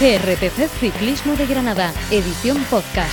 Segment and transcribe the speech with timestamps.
[0.00, 3.12] GRPC Ciclismo de Granada, edición podcast.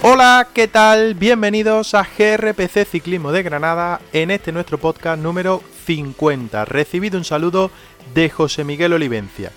[0.00, 1.12] Hola, ¿qué tal?
[1.12, 6.64] Bienvenidos a GRPC Ciclismo de Granada en este nuestro podcast número 50.
[6.64, 7.70] Recibido un saludo
[8.14, 9.52] de José Miguel Olivencia.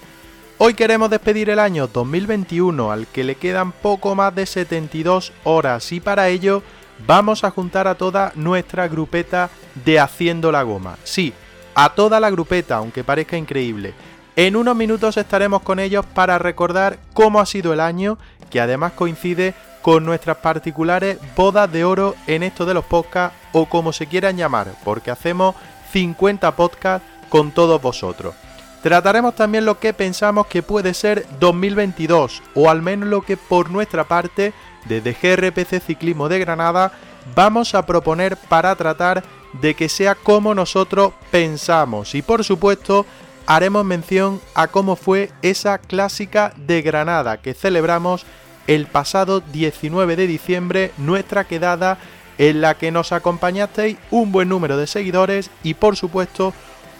[0.57, 5.93] Hoy queremos despedir el año 2021 al que le quedan poco más de 72 horas
[5.93, 6.61] y para ello
[7.07, 9.49] vamos a juntar a toda nuestra grupeta
[9.85, 10.98] de Haciendo la Goma.
[11.05, 11.34] Sí,
[11.77, 13.94] a toda la grupeta, aunque parezca increíble.
[14.35, 18.18] En unos minutos estaremos con ellos para recordar cómo ha sido el año,
[18.49, 23.68] que además coincide con nuestras particulares bodas de oro en esto de los podcasts o
[23.68, 25.54] como se quieran llamar, porque hacemos
[25.94, 28.34] 50 podcasts con todos vosotros.
[28.82, 33.70] Trataremos también lo que pensamos que puede ser 2022, o al menos lo que por
[33.70, 34.52] nuestra parte,
[34.85, 36.91] desde GRPC Ciclismo de Granada,
[37.35, 43.05] vamos a proponer para tratar de que sea como nosotros pensamos y por supuesto
[43.45, 48.26] haremos mención a cómo fue esa clásica de Granada que celebramos
[48.67, 51.98] el pasado 19 de diciembre, nuestra quedada
[52.37, 56.54] en la que nos acompañasteis un buen número de seguidores y por supuesto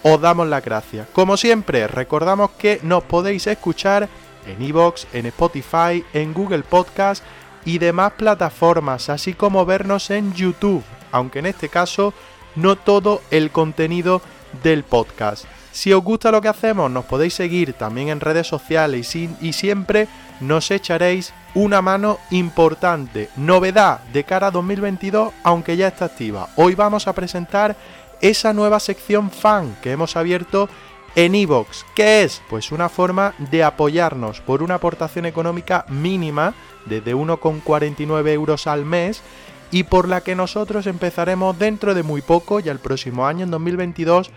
[0.04, 1.08] os damos las gracias.
[1.11, 4.08] Como siempre, recordamos que nos podéis escuchar
[4.48, 7.23] en iVoox, en Spotify, en Google Podcast
[7.66, 12.14] y demás plataformas, así como vernos en YouTube, aunque en este caso
[12.58, 14.22] no todo el contenido
[14.64, 15.46] del podcast.
[15.72, 20.08] Si os gusta lo que hacemos, nos podéis seguir también en redes sociales y, siempre
[20.40, 23.30] nos echaréis una mano importante.
[23.36, 26.50] Novedad de cara a 2022, aunque ya está activa.
[26.56, 27.76] Hoy vamos a presentar
[28.22, 30.68] esa nueva sección fan que hemos abierto
[31.16, 31.84] en iVoox.
[31.96, 32.42] ¿Qué es?
[32.50, 36.56] Pues una forma de apoyarnos por una aportación económica mínima
[36.88, 39.22] desde 1,49 euros al mes
[39.72, 43.52] y por la que nosotros empezaremos dentro de muy poco, ya el próximo año, en
[43.52, 44.32] 2022,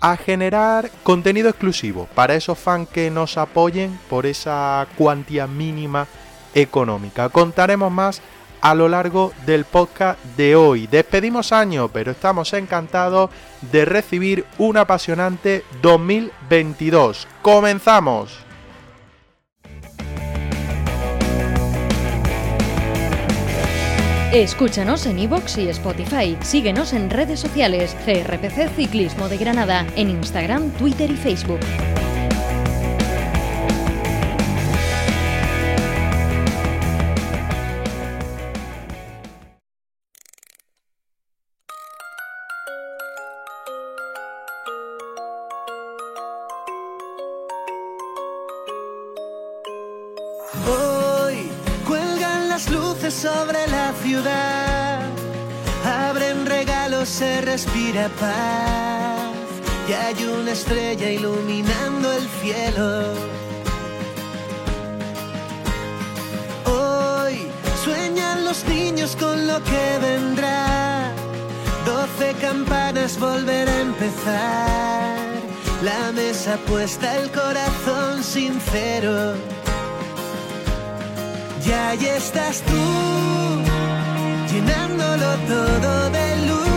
[0.00, 6.06] a generar contenido exclusivo para esos fans que nos apoyen por esa cuantía mínima
[6.54, 7.28] económica.
[7.28, 8.22] Contaremos más
[8.60, 10.86] a lo largo del podcast de hoy.
[10.86, 13.30] Despedimos año, pero estamos encantados
[13.72, 17.26] de recibir un apasionante 2022.
[17.42, 18.49] ¡Comenzamos!
[24.32, 26.38] Escúchanos en iVoox y Spotify.
[26.40, 27.96] Síguenos en redes sociales.
[28.04, 29.84] CRPC Ciclismo de Granada.
[29.96, 31.58] En Instagram, Twitter y Facebook.
[57.60, 59.36] Respira paz
[59.86, 63.12] y hay una estrella iluminando el cielo.
[66.64, 67.46] Hoy
[67.84, 71.12] sueñan los niños con lo que vendrá.
[71.84, 75.18] Doce campanas volver a empezar.
[75.82, 79.34] La mesa puesta, el corazón sincero.
[81.66, 82.84] Y ahí estás tú,
[84.50, 86.69] llenándolo todo de luz.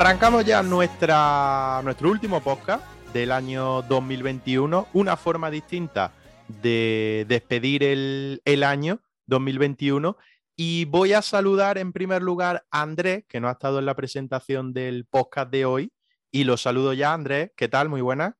[0.00, 6.12] Arrancamos ya nuestra, nuestro último podcast del año 2021, una forma distinta
[6.46, 10.16] de despedir el, el año 2021.
[10.54, 13.96] Y voy a saludar en primer lugar a Andrés, que no ha estado en la
[13.96, 15.92] presentación del podcast de hoy.
[16.30, 17.50] Y lo saludo ya, Andrés.
[17.56, 17.88] ¿Qué tal?
[17.88, 18.34] Muy buenas.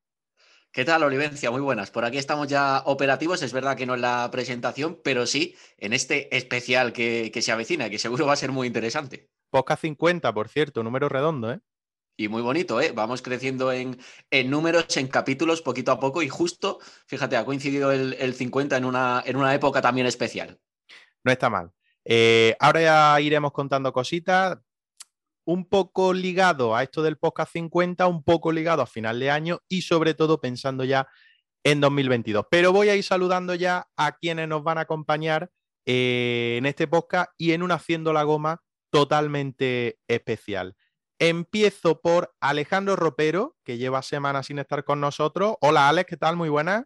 [0.70, 1.50] ¿Qué tal, Olivencia?
[1.50, 1.90] Muy buenas.
[1.90, 3.42] Por aquí estamos ya operativos.
[3.42, 7.90] Es verdad que no en la presentación, pero sí en este especial que, se avecina,
[7.90, 9.28] que seguro va a ser muy interesante.
[9.50, 11.60] Poca 50, por cierto, número redondo, ¿eh?
[12.20, 12.90] Y muy bonito, ¿eh?
[12.92, 13.96] Vamos creciendo en,
[14.30, 16.20] en, números, en capítulos, poquito a poco.
[16.20, 20.58] Y justo, fíjate, ha coincidido el, 50 en una, en una época también especial.
[21.22, 21.70] No está mal.
[22.04, 24.58] Eh, ahora ya iremos contando cositas
[25.44, 29.60] un poco ligado a esto del podcast 50, un poco ligado a final de año
[29.68, 31.06] y sobre todo pensando ya
[31.62, 32.46] en 2022.
[32.50, 35.50] Pero voy a ir saludando ya a quienes nos van a acompañar
[35.86, 40.76] eh, en este podcast y en un Haciendo la Goma totalmente especial.
[41.18, 45.56] Empiezo por Alejandro Ropero, que lleva semanas sin estar con nosotros.
[45.60, 46.36] Hola Alex, ¿qué tal?
[46.36, 46.84] Muy buenas.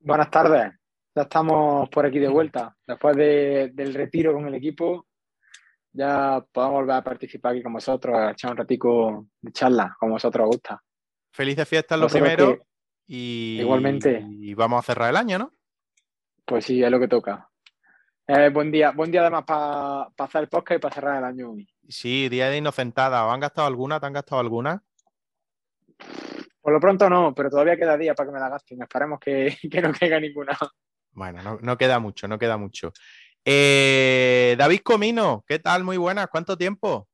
[0.00, 0.72] Buenas tardes.
[1.14, 2.76] Ya estamos por aquí de vuelta.
[2.86, 5.06] Después del retiro con el equipo,
[5.92, 10.12] ya podamos volver a participar aquí con vosotros, a echar un ratico de charla, como
[10.12, 10.82] vosotros os gusta.
[11.32, 12.58] Felices fiestas lo primero.
[13.06, 14.24] Y, igualmente.
[14.28, 15.52] Y vamos a cerrar el año, ¿no?
[16.44, 17.50] Pues sí, es lo que toca.
[18.30, 21.52] Eh, buen día, buen día además para hacer el podcast y para cerrar el año
[21.52, 21.66] hoy.
[21.88, 23.24] Sí, día de inocentada.
[23.24, 23.98] ¿Os han gastado alguna?
[23.98, 24.84] ¿Te han gastado alguna?
[26.60, 28.82] Por lo pronto no, pero todavía queda día para que me la gasten.
[28.82, 30.58] Esperemos que, no caiga ninguna.
[31.12, 32.92] Bueno, no, queda mucho, no queda mucho.
[33.42, 35.82] Eh, David Comino, ¿qué tal?
[35.82, 37.08] Muy buenas, ¿cuánto tiempo?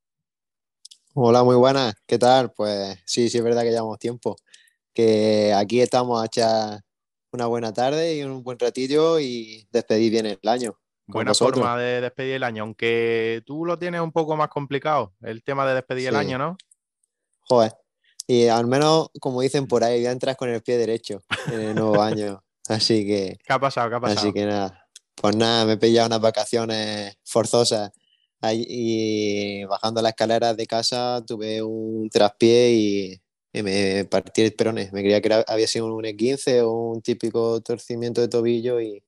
[1.14, 2.52] Hola, muy buenas, ¿qué tal?
[2.52, 4.34] Pues sí, sí es verdad que llevamos tiempo.
[4.92, 6.80] Que aquí estamos a echar
[7.30, 10.76] una buena tarde y un buen ratillo y despedir bien el año.
[11.06, 15.42] Buena forma de despedir el año, aunque tú lo tienes un poco más complicado, el
[15.42, 16.56] tema de despedir el año, ¿no?
[17.40, 17.72] Joder,
[18.26, 21.22] y al menos, como dicen por ahí, ya entras con el pie derecho
[21.52, 22.42] en el nuevo año.
[22.68, 23.36] Así que.
[23.44, 23.90] ¿Qué ha pasado?
[23.90, 24.20] ¿Qué ha pasado?
[24.20, 24.88] Así que nada.
[25.14, 27.92] Pues nada, me he pillado unas vacaciones forzosas
[28.52, 33.20] y bajando las escaleras de casa tuve un traspié y,
[33.62, 34.90] me partí el peroné.
[34.92, 39.04] Me creía que había sido un E15 o un típico torcimiento de tobillo y,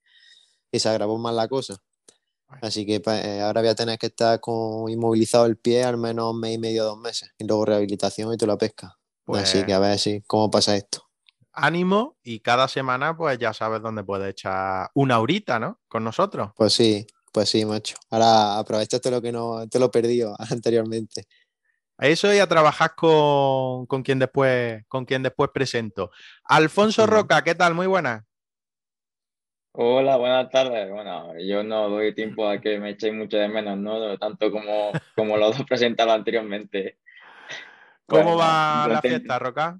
[0.71, 1.83] y se agravó más la cosa.
[2.63, 5.97] Así que pues, eh, ahora voy a tener que estar con inmovilizado el pie al
[5.97, 7.31] menos un mes y medio, dos meses.
[7.39, 8.97] Y luego rehabilitación y toda la pesca.
[9.29, 11.03] Así que a pues ver si, cómo pasa esto.
[11.53, 15.81] Ánimo y cada semana pues ya sabes dónde puedes echar una horita, ¿no?
[15.89, 16.51] Con nosotros.
[16.55, 17.97] Pues sí, pues sí, macho.
[18.11, 21.27] Ahora aprovechaste lo que no te lo perdí anteriormente.
[21.99, 26.11] Eso y a trabajar con, quien después con quien después presento.
[26.45, 27.75] Alfonso Roca, ¿qué tal?
[27.75, 28.23] Muy buenas.
[29.79, 30.91] Hola, buenas tardes.
[30.91, 34.17] Bueno, yo no doy tiempo a que me echéis mucho de menos, ¿no?
[34.17, 36.97] Tanto como, como los dos presentados anteriormente.
[38.07, 39.79] ¿Cómo va la fiesta, Roca?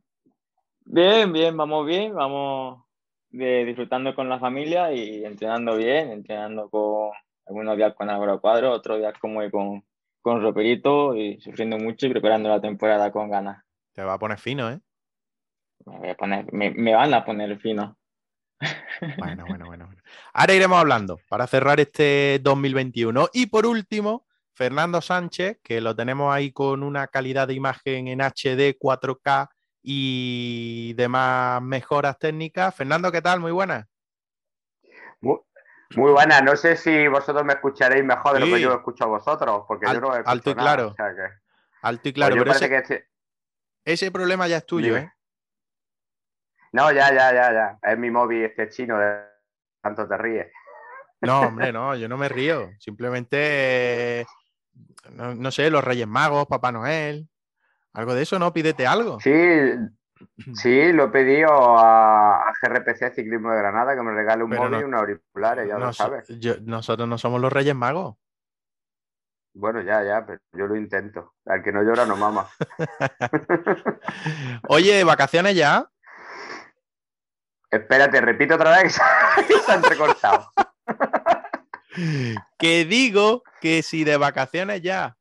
[0.85, 2.85] Bien, bien, vamos bien, vamos
[3.31, 7.13] disfrutando con la familia y entrenando bien, entrenando con
[7.47, 9.83] algunos días con Álvaro Cuadro, otros días como con,
[10.21, 13.65] con Roperito y sufriendo mucho y preparando la temporada con ganas.
[13.95, 14.79] Te va a poner fino, ¿eh?
[16.53, 17.97] Me, me van a poner fino.
[19.19, 20.03] Bueno, bueno, bueno, bueno.
[20.33, 23.29] Ahora iremos hablando para cerrar este 2021.
[23.33, 28.21] Y por último, Fernando Sánchez, que lo tenemos ahí con una calidad de imagen en
[28.21, 29.49] HD, 4K
[29.83, 32.75] y demás mejoras técnicas.
[32.75, 33.41] Fernando, ¿qué tal?
[33.41, 33.87] Muy buenas.
[35.21, 36.43] Muy, buenas.
[36.43, 39.87] No sé si vosotros me escucharéis mejor de lo que yo escucho a vosotros, porque
[39.87, 40.95] yo no Alto y claro.
[41.83, 42.45] Alto y claro.
[42.45, 43.09] Pues ese, este
[43.85, 45.13] ese, problema ya es tuyo, ¿eh?
[46.73, 47.79] No, ya, ya, ya, ya.
[47.83, 49.21] Es mi móvil este chino de
[49.83, 50.47] tanto te ríes.
[51.21, 52.71] No, hombre, no, yo no me río.
[52.79, 54.27] Simplemente,
[55.13, 57.29] no, sé, los Reyes Magos, Papá Noel,
[57.93, 58.53] algo de eso, ¿no?
[58.53, 59.19] Pídete algo.
[59.21, 59.33] Sí,
[60.55, 64.85] sí, lo he pedido a, GRPC Ciclismo de Granada que me regale un móvil y
[64.85, 66.29] unos auriculares, ya lo sabes.
[66.63, 68.17] nosotros no somos los Reyes Magos.
[69.55, 71.33] Bueno, ya, ya, pero yo lo intento.
[71.47, 72.47] Al que no llora no mama.
[74.69, 75.89] Oye, ¿vacaciones ya?
[77.71, 78.99] Espérate, repito otra vez
[79.69, 80.53] ha entrecortado.
[82.59, 85.17] que digo que si de vacaciones ya.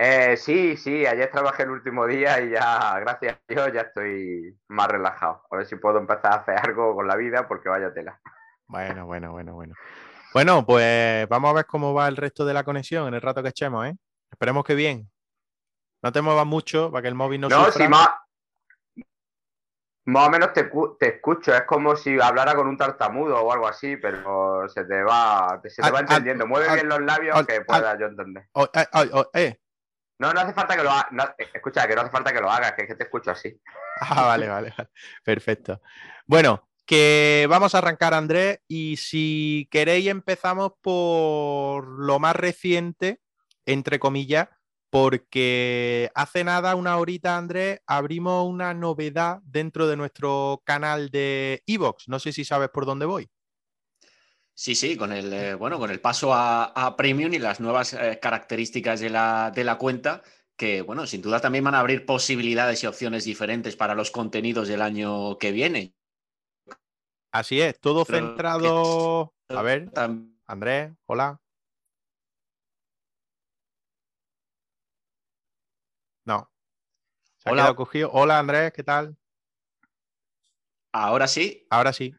[0.00, 4.56] Eh, sí, sí, ayer trabajé el último día y ya, gracias a Dios, ya estoy
[4.68, 5.42] más relajado.
[5.50, 8.20] A ver si puedo empezar a hacer algo con la vida porque vaya tela.
[8.68, 9.74] Bueno, bueno, bueno, bueno.
[10.32, 13.42] Bueno, pues vamos a ver cómo va el resto de la conexión en el rato
[13.42, 13.96] que echemos, ¿eh?
[14.30, 15.10] Esperemos que bien.
[16.00, 18.08] No te muevas mucho para que el móvil no, no Si más,
[20.08, 20.70] más o menos te,
[21.00, 25.60] escucho, es como si hablara con un tartamudo o algo así, pero se te va,
[25.62, 26.46] se te va entendiendo.
[26.46, 28.48] Mueve bien los labios que pueda yo entender.
[29.34, 29.60] Eh.
[30.18, 31.34] No, no hace falta que lo hagas.
[31.52, 33.60] escucha, que no hace falta que lo hagas, que, que te escucho así.
[34.00, 34.90] Ah, vale, vale, vale.
[35.24, 35.82] Perfecto.
[36.24, 43.20] Bueno, que vamos a arrancar, Andrés, y si queréis empezamos por lo más reciente,
[43.66, 44.48] entre comillas,
[44.90, 52.08] porque hace nada, una horita, Andrés, abrimos una novedad dentro de nuestro canal de Evox.
[52.08, 53.28] No sé si sabes por dónde voy.
[54.54, 58.18] Sí, sí, con el, eh, bueno, con el paso a, Premium y las nuevas eh,
[58.20, 60.22] características de la, de la cuenta,
[60.56, 64.66] que bueno, sin duda también van a abrir posibilidades y opciones diferentes para los contenidos
[64.66, 65.94] del año que viene.
[67.30, 69.32] Así es, todo centrado.
[69.48, 69.92] A ver,
[70.46, 71.40] Andrés, hola.
[76.28, 76.50] No.
[77.44, 77.74] Hola.
[77.74, 78.10] cogido.
[78.12, 79.16] Hola Andrés, ¿qué tal?
[80.92, 81.66] Ahora sí.
[81.70, 82.14] Ahora sí.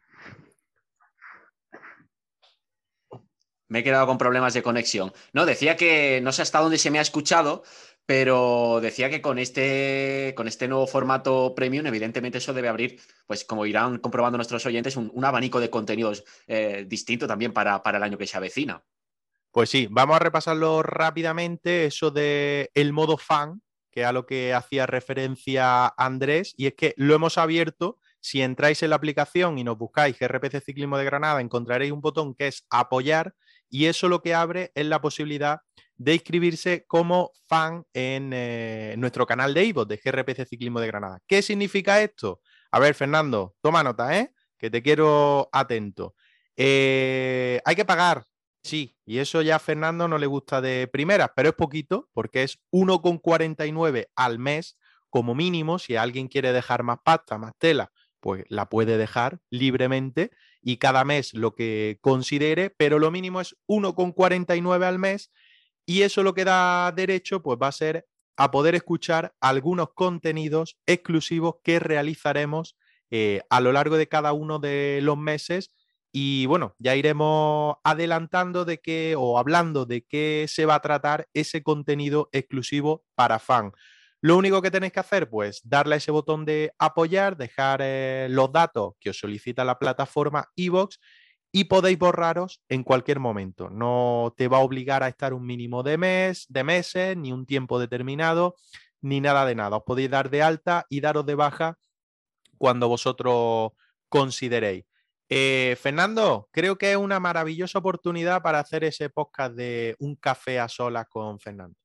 [3.68, 5.14] Me he quedado con problemas de conexión.
[5.32, 7.64] No, decía que no sé hasta dónde se me ha escuchado,
[8.06, 13.46] pero decía que con este, con este nuevo formato premium, evidentemente eso debe abrir, pues
[13.46, 18.04] como irán comprobando nuestros oyentes, un, abanico de contenidos eh, distinto también para, para, el
[18.04, 18.84] año que se avecina.
[19.52, 23.62] Pues sí, vamos a repasarlo rápidamente, eso de el modo fan,
[23.92, 28.84] que a lo que hacía referencia Andrés, y es que lo hemos abierto Si entráis
[28.84, 32.66] en la aplicación y nos buscáis GRPC Ciclismo de Granada, encontraréis un botón que es
[32.70, 33.34] apoyar
[33.70, 35.62] y eso lo que abre es la posibilidad
[36.00, 41.20] de inscribirse como fan en eh, nuestro canal de Ivo de GRPC Ciclismo de Granada.
[41.28, 42.42] ¿Qué significa esto?
[42.72, 44.32] A ver, Fernando, toma nota, ¿eh?
[44.58, 46.16] Que te quiero atento.
[46.56, 48.26] Eh, hay que pagar,
[48.64, 52.44] sí, y eso ya a Fernando no le gusta de primeras, pero es poquito porque
[52.44, 54.78] es 1,49 al mes
[55.10, 55.80] como mínimo.
[55.80, 61.06] Si alguien quiere dejar más pasta, más tela, pues la puede dejar libremente y cada
[61.06, 65.32] mes lo que considere, pero lo mínimo es 1,49 al mes
[65.86, 70.78] y eso lo que da derecho pues va a ser a poder escuchar algunos contenidos
[70.86, 72.78] exclusivos que realizaremos
[73.12, 75.72] eh, a lo largo de cada uno de los meses
[76.12, 81.28] y bueno, ya iremos adelantando de qué o hablando de qué se va a tratar
[81.34, 83.72] ese contenido exclusivo para fan.
[84.22, 88.28] Lo único que tenéis que hacer, pues darle a ese botón de apoyar, dejar eh,
[88.30, 91.00] los datos que os solicita la plataforma iVox
[91.52, 93.70] y podéis borraros en cualquier momento.
[93.70, 97.46] No te va a obligar a estar un mínimo de mes, de meses, ni un
[97.46, 98.56] tiempo determinado,
[99.02, 99.78] ni nada de nada.
[99.78, 101.78] Os podéis dar de alta y daros de baja
[102.58, 103.72] cuando vosotros
[104.10, 104.89] consideréis.
[105.32, 110.60] Eh, Fernando, creo que es una maravillosa oportunidad para hacer ese podcast de un café
[110.60, 111.78] a solas con Fernando.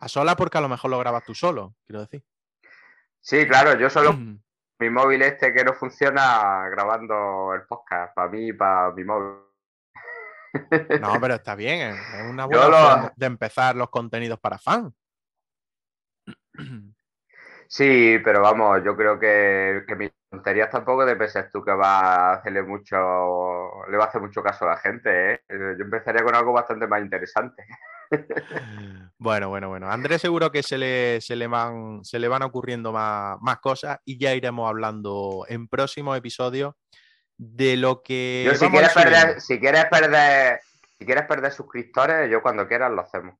[0.00, 2.22] A solas porque a lo mejor lo grabas tú solo, quiero decir.
[3.20, 4.14] Sí, claro, yo solo
[4.78, 9.40] mi móvil este que no funciona grabando el podcast, para mí y para mi móvil.
[11.00, 14.92] No, pero está bien, es una buena de empezar los contenidos para fans.
[17.72, 21.98] Sí, pero vamos, yo creo que, que mis tonterías tampoco te penses tú que va
[21.98, 22.96] a hacerle mucho,
[23.90, 25.40] le va a hacer mucho caso a la gente, ¿eh?
[25.48, 27.64] Yo empezaría con algo bastante más interesante.
[29.18, 29.88] Bueno, bueno, bueno.
[29.88, 33.98] Andrés seguro que se le, se le, van, se le van ocurriendo más, más cosas
[34.04, 36.74] y ya iremos hablando en próximos episodios
[37.36, 38.44] de lo que.
[38.46, 40.60] Yo, si quieres, perder, si quieres perder,
[40.98, 43.36] si quieres perder suscriptores, yo cuando quieras lo hacemos.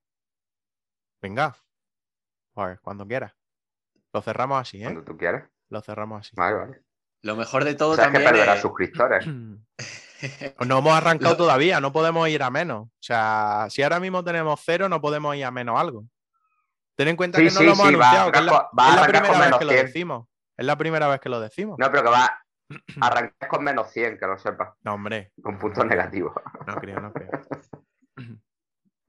[1.20, 1.56] Venga.
[2.52, 3.32] Pues cuando quieras.
[4.12, 4.84] Lo cerramos así, ¿eh?
[4.84, 5.48] Cuando tú quieras.
[5.70, 6.36] Lo cerramos así.
[6.36, 6.80] Vale, vale.
[7.22, 8.22] Lo mejor de todo o sea, también.
[8.22, 9.24] Es que perderás suscriptores.
[9.26, 10.20] Pues
[10.68, 12.88] no hemos arrancado todavía, no podemos ir a menos.
[12.88, 16.04] O sea, si ahora mismo tenemos cero, no podemos ir a menos algo.
[16.96, 19.50] Ten en cuenta que no lo hemos anunciado, que es la, es la primera vez
[19.52, 19.66] que 100.
[19.66, 20.28] lo decimos.
[20.56, 21.78] Es la primera vez que lo decimos.
[21.78, 22.40] No, pero que va a
[23.06, 24.74] arrancar con menos 100, que lo sepas.
[24.82, 25.32] No, hombre.
[25.42, 26.32] Con puntos negativos.
[26.66, 27.30] No creo, no creo.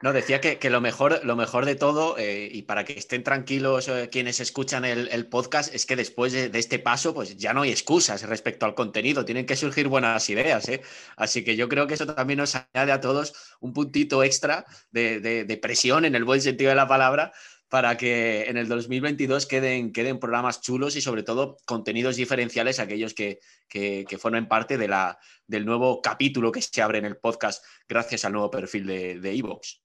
[0.01, 3.24] No, decía que, que, lo, mejor, lo mejor de todo, eh, y para que estén
[3.24, 7.53] tranquilos eh, quienes escuchan el, el, podcast, es que después de, este paso, pues ya
[7.53, 10.67] no hay excusas respecto al contenido, tienen que surgir buenas ideas.
[10.70, 10.81] ¿eh?
[11.17, 15.20] Así que yo creo que eso también nos añade a todos un puntito extra de,
[15.20, 17.31] de, de, presión en el buen sentido de la palabra
[17.70, 23.13] para que en el 2022 queden, queden programas chulos y sobre todo contenidos diferenciales, aquellos
[23.13, 23.39] que,
[23.70, 27.63] que, que formen parte de la, del nuevo capítulo que se abre en el podcast
[27.88, 29.81] gracias al nuevo perfil de Evox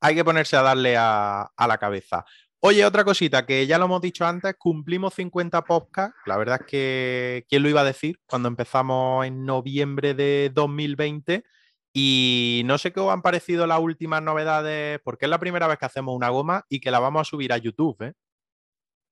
[0.00, 2.24] hay que ponerse a darle a, la cabeza.
[2.60, 6.16] Oye, otra cosita que ya lo hemos dicho antes, cumplimos 50 podcasts.
[6.26, 8.18] La verdad es que, ¿quién lo iba a decir?
[8.26, 11.44] Cuando empezamos en noviembre de 2020.
[11.92, 15.78] Y no sé qué os han parecido las últimas novedades, porque es la primera vez
[15.78, 18.02] que hacemos una goma y que la vamos a subir a YouTube.
[18.02, 18.12] ¿eh?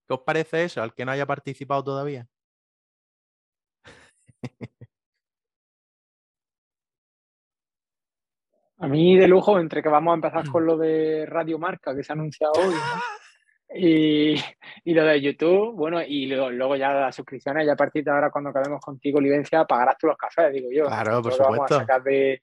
[0.07, 2.29] ¿Qué os parece eso, al que no haya participado todavía?
[8.85, 12.05] A mí de lujo, entre que vamos a empezar con lo de Radio Marca que
[12.05, 13.01] se ha anunciado hoy, ¿no?
[13.75, 14.35] y,
[14.85, 18.11] y, lo de YouTube, bueno, y luego, luego, ya las suscripciones, ya a partir de
[18.11, 20.85] ahora cuando acabemos contigo, Livencia, pagarás tú los cafés, digo yo.
[20.85, 21.51] Claro, por supuesto.
[21.51, 22.43] Vamos a sacar de,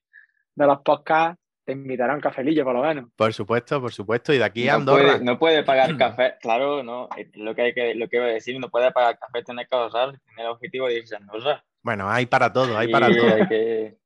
[0.55, 3.12] de los podcasts, te invitarán un cafelillo por lo menos.
[3.15, 5.03] Por supuesto, por supuesto, y de aquí a no Andorra.
[5.03, 8.29] Puede, no puede pagar café, claro, no, lo que hay que, lo que iba a
[8.29, 11.63] decir, no puede pagar café, tener que ahorrar, tener el objetivo de irse a Andorra.
[11.83, 13.36] Bueno, hay para todo, hay para y todo.
[13.36, 14.00] Hay que...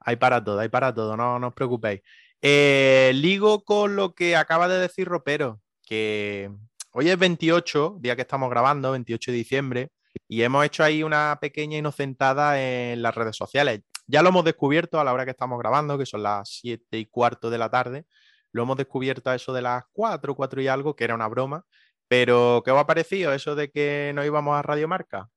[0.00, 2.02] Hay para todo, hay para todo, no, no os preocupéis.
[2.40, 6.50] Eh, ligo con lo que acaba de decir Ropero, que
[6.92, 9.90] hoy es 28, día que estamos grabando, 28 de diciembre,
[10.28, 13.82] y hemos hecho ahí una pequeña inocentada en las redes sociales.
[14.06, 17.06] Ya lo hemos descubierto a la hora que estamos grabando, que son las 7 y
[17.06, 18.06] cuarto de la tarde.
[18.52, 21.64] Lo hemos descubierto a eso de las 4, 4 y algo, que era una broma.
[22.08, 25.28] Pero, ¿qué os ha parecido eso de que no íbamos a Radio Marca?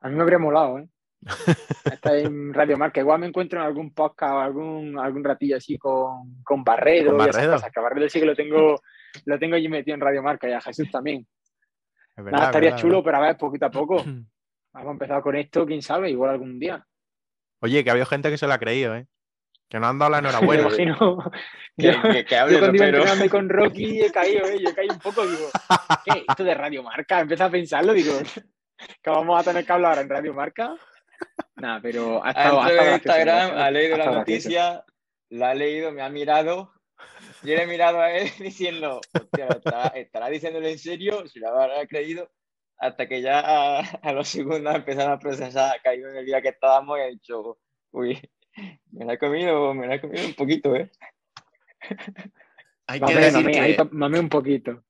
[0.00, 0.88] A mí me habría molado, ¿eh?
[1.84, 3.00] Está en Radio Marca.
[3.00, 7.10] Igual me encuentro en algún podcast o algún, algún ratillo así con, con Barredo.
[7.10, 7.38] ¿Con Barredo?
[7.38, 8.80] Y esas cosas, que Barredo sí que lo tengo,
[9.24, 11.26] lo tengo allí metido en Radio Marca y a Jesús también.
[12.16, 13.04] Es verdad, Nada, estaría verdad, chulo, verdad.
[13.04, 13.96] pero a ver, poquito a poco.
[14.74, 16.84] Hemos empezado con esto, quién sabe, igual algún día.
[17.60, 19.06] Oye, que había gente que se lo ha creído, ¿eh?
[19.68, 20.62] Que no han dado la Me enhorabuena.
[20.62, 21.18] imagino.
[21.74, 24.58] Que, Yo, que, que hable yo cuando iba entrenando con Rocky he caído, ¿eh?
[24.62, 25.48] Yo he caído un poco, digo,
[26.04, 26.22] ¿qué?
[26.28, 28.12] Esto de Radio Marca, empecé a pensarlo, digo,
[29.02, 30.74] que vamos a tener que hablar en Radio Marca.
[31.56, 34.84] Nada, pero ha estado, en Instagram, ha leído la noticia,
[35.28, 36.72] la ha leído, me ha mirado.
[37.42, 41.26] Yo le he mirado a él diciendo, hostia, ¿estará, estará diciéndolo en serio?
[41.26, 42.30] Si lo habrá creído.
[42.78, 46.42] Hasta que ya a, a los segundos empezaron a procesar, ha caído en el día
[46.42, 47.58] que estábamos y ha dicho,
[47.92, 48.20] uy,
[48.90, 50.90] me la he comido, me la he comido un poquito, ¿eh?
[52.86, 54.18] Hay que decir que...
[54.18, 54.82] un poquito.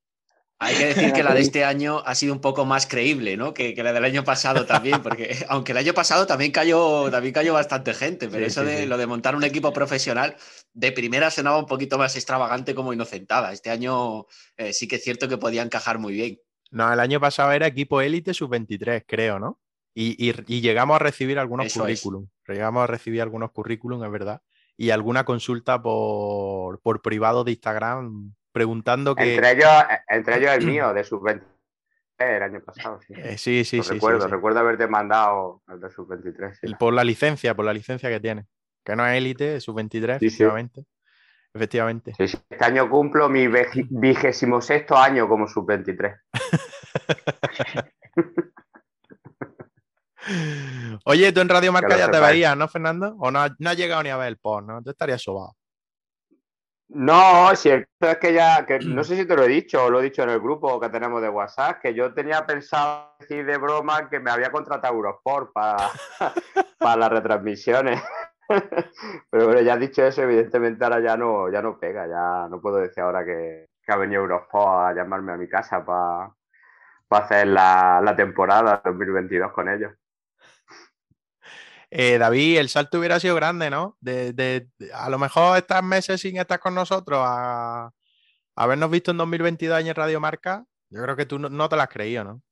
[0.62, 3.52] Hay que decir que la de este año ha sido un poco más creíble, ¿no?
[3.52, 7.54] Que, la del año pasado también, porque aunque el año pasado también cayó, también cayó
[7.54, 10.36] bastante gente, pero eso de lo de montar un equipo profesional
[10.72, 13.52] de primera sonaba un poquito más extravagante como inocentada.
[13.52, 14.26] Este año
[14.56, 16.38] eh, sí que es cierto que podía encajar muy bien.
[16.70, 19.60] No, el año pasado era equipo élite sub-23, creo, ¿no?
[19.94, 22.28] Y, llegamos a recibir algunos currículum.
[22.48, 24.40] Llegamos a recibir algunos currículum, es verdad.
[24.76, 29.34] Y alguna consulta por, por privado de Instagram preguntando que...
[29.34, 29.70] Entre ellos,
[30.08, 31.42] entre ellos el mío, de sub-23,
[32.18, 33.00] el año pasado.
[33.06, 36.58] Sí, eh, sí, sí, recuerdo, recuerdo haberte mandado el de sub-23.
[36.62, 38.46] Y por la licencia, por la licencia que tiene.
[38.84, 40.84] Que no es élite, es sub-23, efectivamente.
[41.54, 42.14] Efectivamente.
[42.18, 46.18] este año cumplo mi vigésimo sexto año como sub-23.
[51.04, 53.16] Oye, tú en Radio Marca ya te veías, ¿no, Fernando?
[53.18, 54.82] ¿O no, no has llegado ni a ver el post, no?
[54.82, 55.56] Tú estarías sobado.
[56.94, 57.86] No, si es
[58.20, 60.28] que ya, que no sé si te lo he dicho o lo he dicho en
[60.28, 64.30] el grupo que tenemos de WhatsApp, que yo tenía pensado decir de broma que me
[64.30, 65.88] había contratado Eurosport para,
[66.78, 68.02] para las retransmisiones.
[69.30, 72.76] Pero bueno, ya dicho eso, evidentemente ahora ya no, ya no pega, ya no puedo
[72.76, 76.34] decir ahora que, ha venido Eurosport a llamarme a mi casa para,
[77.10, 79.92] hacer la, la temporada 2022 con ellos.
[81.94, 83.98] Eh, David, el salto hubiera sido grande, ¿no?
[84.00, 87.92] De, a lo mejor estar meses sin estar con nosotros, a,
[88.56, 91.88] habernos visto en 2022 en Radio Marca, yo creo que tú no, te lo has
[91.90, 92.42] creído, ¿no?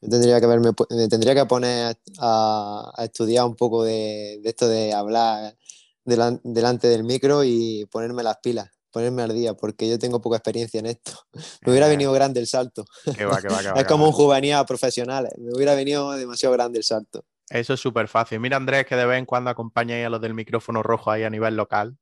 [0.00, 4.92] Yo tendría que verme, me tendría que poner a, estudiar un poco de, esto de
[4.92, 5.56] hablar
[6.04, 10.78] delante del micro y ponerme las pilas, ponerme al día, porque yo tengo poca experiencia
[10.78, 11.10] en esto.
[11.66, 12.84] Me hubiera venido grande el salto.
[13.76, 17.24] es como un juvenil profesional, me hubiera venido demasiado grande el salto.
[17.50, 18.40] Eso es súper fácil.
[18.40, 21.30] Mira, Andrés, que de vez en cuando acompaña a los del micrófono rojo ahí a
[21.30, 21.96] nivel local,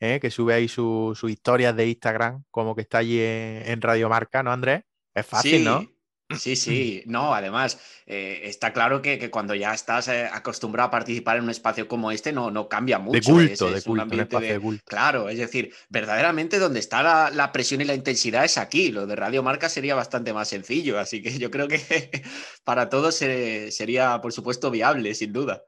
[0.00, 0.18] ¿eh?
[0.20, 4.42] que sube ahí sus su historias de Instagram, como que está allí en, Radio Marca,
[4.42, 4.82] ¿no, Andrés?
[5.14, 5.86] Es fácil, ¿no?
[6.38, 11.36] Sí, sí, no, además eh, está claro que, cuando ya estás eh, acostumbrado a participar
[11.36, 13.18] en un espacio como este no, no cambia mucho.
[13.18, 14.84] De culto, de, culto, un ambiente de, culto.
[14.86, 18.90] Claro, es decir, verdaderamente donde está la, presión y la intensidad es aquí.
[18.90, 21.80] Lo de Radio Marca sería bastante más sencillo, así que yo creo que
[22.64, 25.64] para todos sería, por supuesto, viable, sin duda.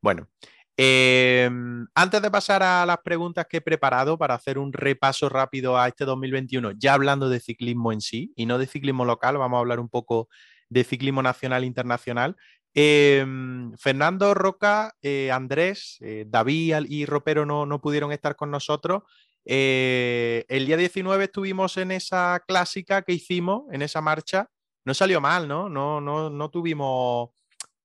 [0.00, 0.28] Bueno,
[0.76, 5.78] Em, antes de pasar a las preguntas que he preparado para hacer un repaso rápido
[5.78, 9.56] a este 2021, ya hablando de ciclismo en sí y no de ciclismo local, vamos
[9.58, 10.28] a hablar un poco
[10.68, 12.36] de ciclismo nacional e internacional.
[12.74, 19.02] Em, Fernando Roca, eh, Andrés, eh, David y Ropero no, no, pudieron estar con nosotros.
[19.44, 24.48] Eh, el día 19 estuvimos en esa clásica que hicimos, en esa marcha.
[24.84, 25.68] No salió mal, ¿no?
[25.68, 27.30] No, no, no tuvimos,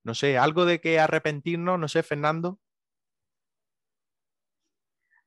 [0.03, 2.59] no sé, algo de que arrepentirnos, no sé, Fernando.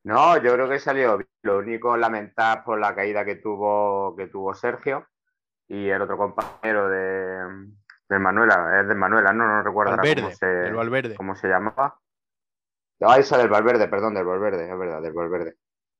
[0.04, 1.28] No, yo creo que salió bien.
[1.42, 5.06] Lo único lamentar por la caída que tuvo, que tuvo Sergio
[5.66, 7.74] y el otro compañero de,
[8.08, 11.98] de Manuela, es de Manuela, no, no recuerdo cómo, se, cómo se llamaba.
[13.00, 15.56] Ah, esa del Valverde, perdón, del Valverde, es verdad, del Valverde.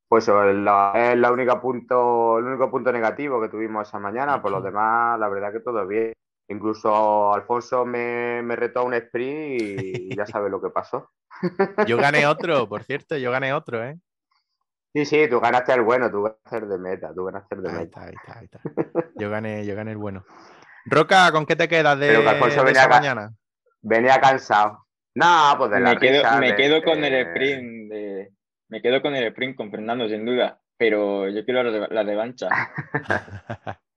[0.09, 4.61] Pues es la, única punto, el único punto negativo que tuvimos esa mañana, por lo
[4.61, 6.13] demás, la verdad que todo bien.
[6.53, 11.11] Incluso Alfonso me, me retó a un sprint y ya sabe lo que pasó.
[11.89, 13.99] Yo gané otro, por cierto, yo gané otro, ¿eh?
[14.95, 17.73] Sí, sí, tú ganaste el bueno, tú ganaste el de meta, tú ganaste el de
[17.73, 18.03] meta.
[18.03, 18.61] Ahí está, ahí está,
[19.17, 20.25] Yo gané, yo gané el bueno.
[20.85, 23.33] Roca, ¿con qué te quedas de, esa mañana?
[23.81, 24.87] Venía cansado.
[25.15, 28.33] No, pues de la me quedo, me quedo con el sprint de,
[28.69, 32.49] me quedo con el sprint con Fernando, sin duda, pero yo quiero la, la revancha.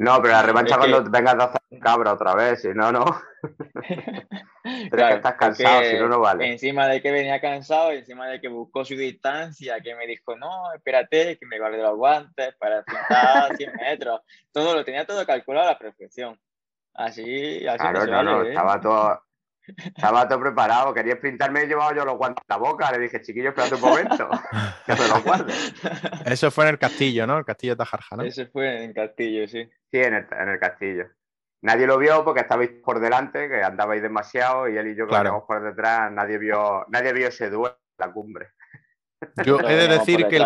[0.00, 3.04] No, pero la revancha cuando vengas a hacer cabra otra vez, si no, no.
[4.90, 6.50] pero que estás cansado, si no, no vale.
[6.50, 10.72] Encima de que venía cansado, encima de que buscó su distancia, que me dijo, no,
[10.72, 14.22] espérate, que me guarde los guantes para pintar 100 metros.
[14.50, 16.40] Todo lo tenía todo calculado a la perfección.
[16.94, 18.48] Así, así claro, no, no, ¿eh?
[18.48, 19.22] estaba todo,
[19.76, 22.90] estaba todo preparado, quería sprintarme y llevaba yo los guantes a la boca.
[22.92, 24.28] Le dije, chiquillo, espérate un momento,
[24.86, 25.52] que me los guarde.
[26.26, 27.38] Eso fue en el castillo, ¿no?
[27.38, 28.22] El castillo de Tajarja, ¿no?
[28.22, 29.68] Eso fue en el castillo, sí.
[29.90, 31.06] Sí, en el, en el castillo.
[31.62, 35.10] Nadie lo vio porque estabais por delante, que andabais demasiado, y él y yo que
[35.10, 35.44] claro.
[35.46, 38.48] por detrás, nadie vio, nadie vio ese duelo en la cumbre.
[39.44, 40.44] Yo he de decir que el,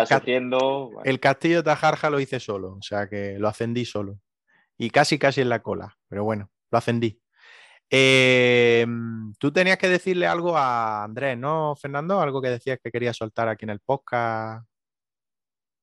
[1.05, 4.19] el, castillo de Tajarja lo hice solo, o sea que lo ascendí solo.
[4.77, 6.51] Y casi, casi en la cola, pero bueno.
[6.71, 7.21] lo ascendí.
[7.89, 8.85] Eh,
[9.37, 12.19] tú tenías que decirle algo a Andrés, ¿no, Fernando?
[12.19, 14.65] Algo que decías que querías soltar aquí en el podcast.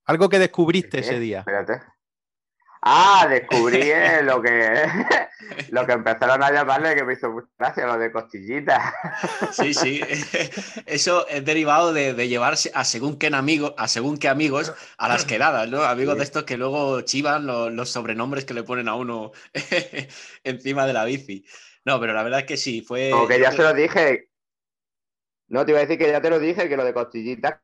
[0.06, 1.40] Algo que descubriste ese día.
[1.40, 1.80] Espérate.
[2.84, 4.88] Ah, descubrí eh, lo que
[5.70, 8.92] lo que empezaron a llamarle que me hizo mucha gracia, lo de costillitas.
[9.52, 10.00] Sí, sí.
[10.86, 15.24] Eso es derivado de, llevarse a según qué amigos, a según qué amigos a las
[15.24, 15.82] quedadas, ¿no?
[15.82, 19.30] Amigos de estos que luego chivan los, sobrenombres que le ponen a uno
[20.42, 21.44] encima de la bici.
[21.84, 23.10] No, pero la verdad es que sí, fue.
[23.10, 24.28] Como que ya se lo dije.
[25.48, 27.60] No, te iba a decir que ya te lo dije, que lo de costillitas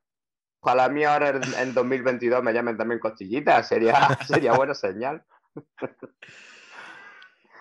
[0.61, 3.95] Ojalá a mí ahora en 2022 me llamen también costillitas, sería,
[4.27, 5.23] sería buena señal.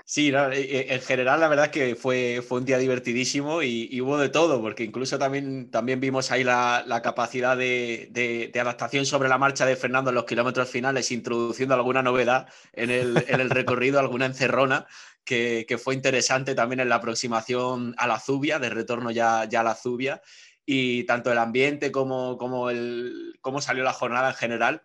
[0.03, 3.99] Sí, eh, eh, en general la verdad es que fue, fue un día divertidísimo y,
[4.01, 9.37] hubo de todo, porque incluso también, también vimos ahí la, capacidad de, adaptación sobre la
[9.37, 14.87] marcha de Fernando en los kilómetros finales, introduciendo alguna novedad en el, recorrido, alguna encerrona,
[15.27, 19.63] que, fue interesante también en la aproximación a la Zubia, de retorno ya, ya a
[19.63, 20.21] la Zubia
[20.65, 24.83] y tanto el ambiente como, como el, cómo salió la jornada en general.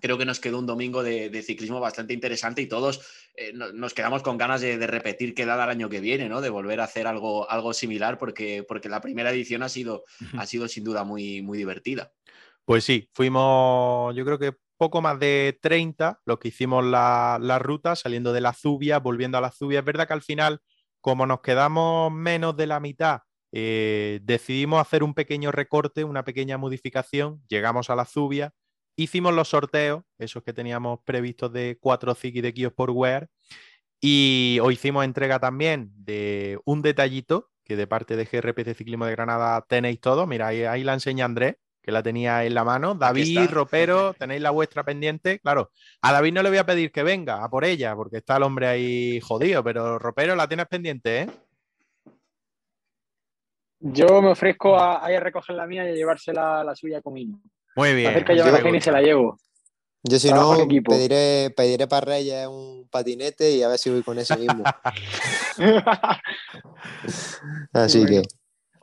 [0.00, 3.00] Creo que nos quedó un domingo de, ciclismo bastante interesante y todos
[3.36, 6.40] eh, nos quedamos con ganas de, repetir quedada el año que viene, ¿no?
[6.40, 10.04] De volver a hacer algo, algo similar porque, porque la primera edición ha sido,
[10.38, 12.12] ha sido sin duda muy, muy divertida.
[12.64, 17.58] Pues sí, fuimos, yo creo que poco más de 30 los que hicimos la, la
[17.58, 19.80] ruta, saliendo de la Zubia, volviendo a la Zubia.
[19.80, 20.60] Es verdad que al final,
[21.00, 23.20] como nos quedamos menos de la mitad
[23.56, 28.52] eh, decidimos hacer un pequeño recorte, una pequeña modificación, llegamos a la Zubia,
[28.96, 33.28] hicimos los sorteos, esos que teníamos previstos de 4 y de Kios por Wear,
[34.00, 39.12] y hoy hicimos entrega también de un detallito que de parte de GRPC Ciclismo de
[39.12, 40.26] Granada tenéis todo.
[40.26, 42.94] Mira, ahí, la enseña Andrés, que la tenía en la mano.
[42.94, 45.38] David, Ropero, tenéis la vuestra pendiente.
[45.40, 45.70] Claro,
[46.00, 48.44] a David no le voy a pedir que venga a por ella, porque está el
[48.44, 51.26] hombre ahí jodido, pero Ropero la tienes pendiente, ¿eh?
[53.80, 57.38] Yo me ofrezco a, ir a recoger la mía y a llevársela la suya conmigo.
[57.76, 58.12] Muy bien.
[58.12, 59.36] Acerca yo la y se la llevo.
[60.04, 64.18] Yo si no, pediré, pediré para Reyes un patinete y a ver si voy con
[64.18, 64.64] ese mismo.
[67.72, 68.22] Así que...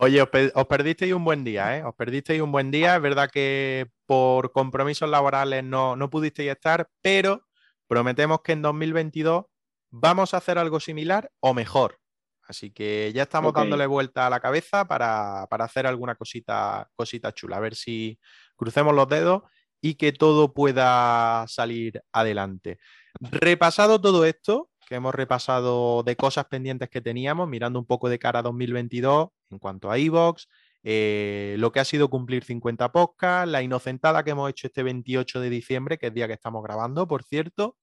[0.03, 1.83] Oye, os, perdisteis un buen día, ¿eh?
[1.83, 2.95] Os perdisteis un buen día.
[2.95, 7.47] Es verdad que por compromisos laborales no, no pudisteis estar, pero
[7.87, 9.45] prometemos que en 2022
[9.91, 11.99] vamos a hacer algo similar o mejor.
[12.41, 17.57] Así que ya estamos dándole vuelta a la cabeza para, hacer alguna cosita, cosita chula.
[17.57, 18.17] A ver si
[18.55, 19.43] crucemos los dedos
[19.81, 22.79] y que todo pueda salir adelante.
[23.19, 28.19] Repasado todo esto, que hemos repasado de cosas pendientes que teníamos, mirando un poco de
[28.19, 30.49] cara a 2022 en cuanto a Evox,
[30.84, 35.39] eh, lo que ha sido cumplir 50 podcasts, la inocentada que hemos hecho este 28
[35.39, 37.77] de diciembre, que es día que estamos grabando, por cierto.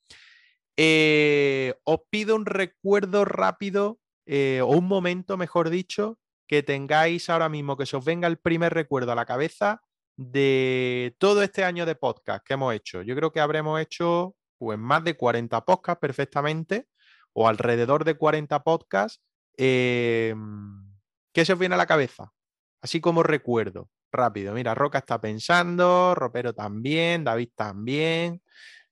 [0.76, 7.48] Eh, os pido un recuerdo rápido eh, o un momento, mejor dicho, que tengáis ahora
[7.48, 9.80] mismo, que se os venga el primer recuerdo a la cabeza
[10.18, 13.00] de todo este año de podcast que hemos hecho.
[13.00, 16.86] Yo creo que habremos hecho pues, más de 40 podcasts perfectamente,
[17.32, 19.22] o alrededor de 40 podcasts.
[19.56, 20.88] Em,
[21.32, 22.32] ¿Qué se os viene a la cabeza?
[22.80, 24.54] Así como recuerdo, rápido.
[24.54, 28.40] Mira, Roca está pensando, Ropero también, David también.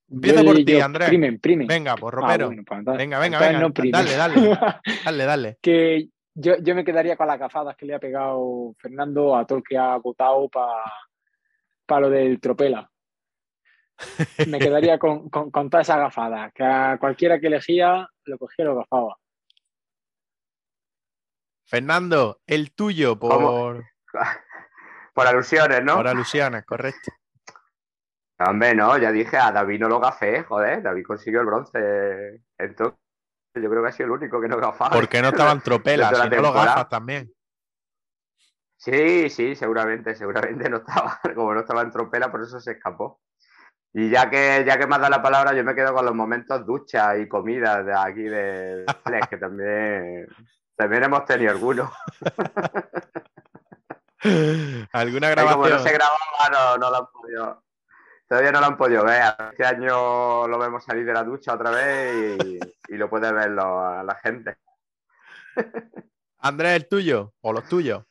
[0.09, 1.11] Empieza por ti, Andrés.
[1.67, 2.65] Venga, por pues, ah, Romero.
[2.65, 3.73] Pues, venga, venga, venga.
[3.91, 4.59] dale, dale.
[5.05, 5.59] Dale, dale.
[5.61, 9.59] que yo, yo, me quedaría con las gafadas que le ha pegado Fernando a todo
[9.59, 12.89] el que ha votado para lo del tropela.
[14.47, 16.53] Me quedaría con, con, con todas esas gafadas.
[16.53, 19.17] Que a cualquiera que elegía, lo cogía lo gafaba.
[21.65, 23.85] Fernando, el tuyo por.
[25.15, 25.97] Por alusiones, ¿no?
[25.97, 27.11] Por alusiones, correcto.
[28.39, 32.43] Hombre, no, ya dije, a David no lo gafé, joder, David consiguió el bronce.
[32.59, 32.99] Entonces,
[33.55, 34.91] yo creo que ha sido el único que no gafaba.
[34.91, 37.33] Porque no estaban tropelas, si no lo gafas también.
[38.77, 43.21] Sí, sí, seguramente, seguramente no estaba, como no estaba en tropela, por eso se escapó.
[43.99, 46.15] Y ya que, ya que me has dado la palabra, yo me quedo con los
[46.15, 50.29] momentos ducha y comida de aquí de Flex, que también,
[50.77, 51.91] también hemos tenido algunos.
[54.93, 55.63] ¿Alguna grabación?
[55.63, 56.19] como no se grababa,
[56.53, 57.63] no, no lo han podido.
[58.29, 59.23] Todavía no lo han podido ver.
[59.53, 62.37] Este año lo vemos salir de la ducha otra vez
[62.91, 64.59] y, lo puede ver la gente.
[66.41, 68.05] Andrés, el tuyo o los tuyos.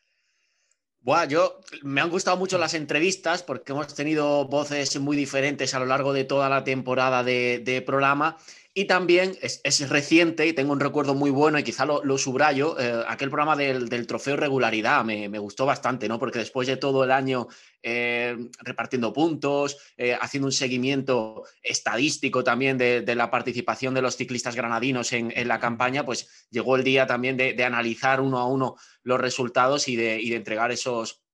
[1.05, 5.79] Buah, yo me han gustado mucho las entrevistas porque hemos tenido voces muy diferentes a
[5.79, 8.37] lo largo de toda la temporada de, programa
[8.77, 13.05] Y también es, reciente y tengo un recuerdo muy bueno y quizá lo, subrayo, eh,
[13.07, 16.19] aquel programa del, trofeo regularidad me, gustó bastante, ¿no?
[16.19, 17.47] Porque después de todo el año
[17.81, 24.57] eh, repartiendo puntos, eh, haciendo un seguimiento estadístico también de, la participación de los ciclistas
[24.57, 29.21] granadinos en, la campaña, pues llegó el día también de, analizar uno a uno los
[29.21, 31.24] resultados y de, y de entregar esos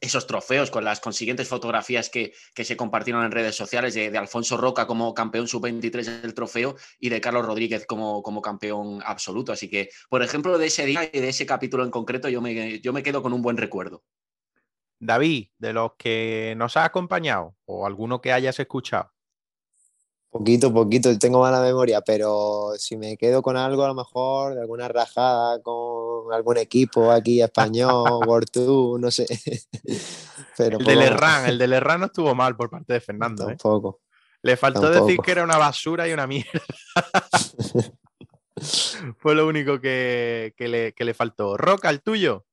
[0.00, 4.86] esos trofeos con las consiguientes fotografías que, se compartieron en redes sociales de, Alfonso Roca
[4.86, 9.52] como campeón sub-23 del trofeo y de Carlos Rodríguez como, como, campeón absoluto.
[9.52, 12.80] Así que, por ejemplo, de ese día y de ese capítulo en concreto, yo me,
[12.80, 14.04] yo me quedo con un buen recuerdo.
[15.00, 19.10] David, de los que nos ha acompañado o alguno que hayas escuchado.
[20.28, 24.60] Poquito, poquito, tengo mala memoria, pero si me quedo con algo, a lo mejor de
[24.60, 25.89] alguna rajada con
[26.32, 29.26] algún equipo aquí español, World Tour, no sé.
[30.56, 33.44] pero el del Erran, el del Erran no estuvo mal por parte de Fernando.
[33.44, 33.56] ¿eh?
[33.56, 34.00] Tampoco.
[34.42, 36.62] Le faltó decir que era una basura y una mierda.
[39.18, 41.56] Fue lo único que, le, que le faltó.
[41.56, 42.46] Roca, el tuyo.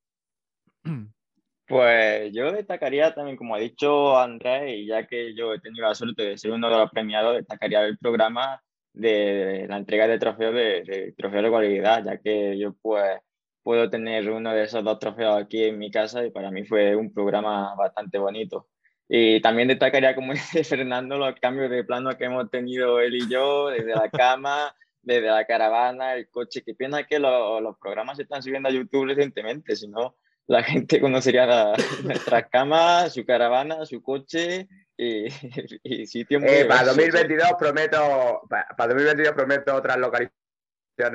[1.67, 5.95] Pues yo destacaría también, como ha dicho Andrés, y ya que yo he tenido la
[5.95, 8.61] suerte de ser uno de los premiados, destacaría el programa
[8.93, 13.19] de, la entrega de trofeos de, trofeo de cualidad, ya que yo pues
[13.67, 16.95] puedo tener uno de esos dos trofeos aquí en mi casa y para mí fue
[16.95, 18.69] un programa bastante bonito.
[19.09, 23.29] Y también destacaría, como dice Fernando, los cambios de plano que hemos tenido él y
[23.29, 28.23] yo, desde la cama, desde la caravana, el coche, que piensa que los programas se
[28.23, 31.73] están subiendo a YouTube recientemente, si no la gente conocería la,
[32.05, 35.29] nuestras camas, su caravana, su coche y,
[36.07, 40.46] sitio eh, para 2022 prometo para, 2022 prometo otras localizaciones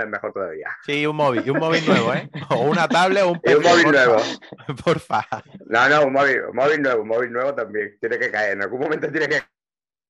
[0.06, 0.68] mejor todavía.
[0.84, 2.30] Sí, un móvil, un móvil nuevo, ¿eh?
[2.50, 3.56] O una tablet o un PC.
[3.56, 4.16] un móvil nuevo.
[4.84, 5.26] Porfa.
[5.66, 7.96] No, no, un móvil, un móvil nuevo, un móvil nuevo también.
[8.00, 8.52] Tiene que caer.
[8.52, 9.48] En algún momento tiene que caer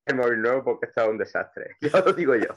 [0.06, 1.76] el móvil nuevo porque está un desastre.
[1.80, 2.48] Yo lo digo yo.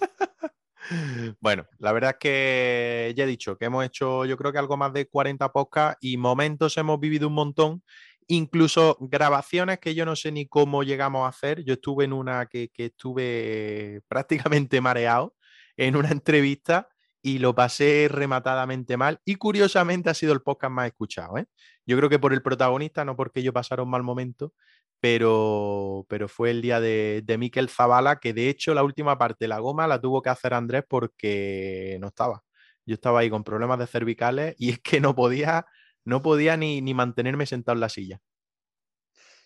[1.39, 4.78] Bueno, la verdad es que ya he dicho que hemos hecho yo creo que algo
[4.78, 7.84] más de 40 podcasts y momentos hemos vivido un montón,
[8.28, 11.63] incluso grabaciones que yo no sé ni cómo llegamos a hacer.
[11.63, 15.36] Yo estuve en una que, estuve prácticamente mareado
[15.75, 16.88] en una entrevista
[17.25, 21.39] y lo pasé rematadamente mal y curiosamente ha sido el podcast más escuchado.
[21.39, 21.47] ¿eh?
[21.83, 24.53] Yo creo que por el protagonista, no porque yo pasara un mal momento,
[24.99, 29.47] pero, pero fue el día de, de Miquel Zavala, que de hecho la última parte,
[29.47, 32.43] la goma, la tuvo que hacer Andrés porque no estaba.
[32.85, 35.65] Yo estaba ahí con problemas de cervicales y es que no podía,
[36.03, 38.19] no podía ni, ni mantenerme sentado en la silla.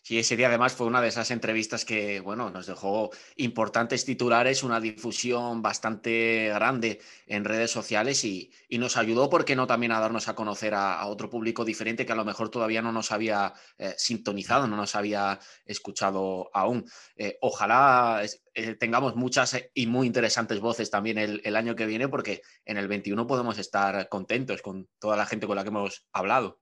[0.02, 4.64] Sí, ese día además fue una de esas entrevistas que, bueno, nos dejó importantes titulares,
[4.64, 10.00] una difusión bastante grande en redes sociales y, nos ayudó, ¿por qué no?, también a
[10.00, 13.54] darnos a conocer a, otro público diferente que a lo mejor todavía no nos había
[13.78, 16.86] eh, sintonizado, no nos había escuchado aún.
[17.16, 22.42] Eh, ojalá eh, tengamos muchas y muy interesantes voces también el año que viene, porque
[22.66, 26.60] en el 21 podemos estar contentos con toda la gente con la que hemos hablado.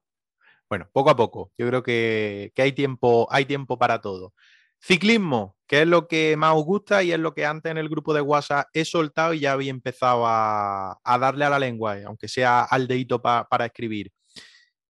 [0.70, 1.52] Bueno, poco a poco.
[1.58, 4.34] Yo creo que, hay, tiempo, hay tiempo para todo.
[4.80, 7.90] Ciclismo, que es lo que más os gusta y es lo que antes en el
[7.90, 12.28] grupo de WhatsApp he soltado y ya había empezado a, darle a la lengua, aunque
[12.28, 14.12] sea al dedito para escribir.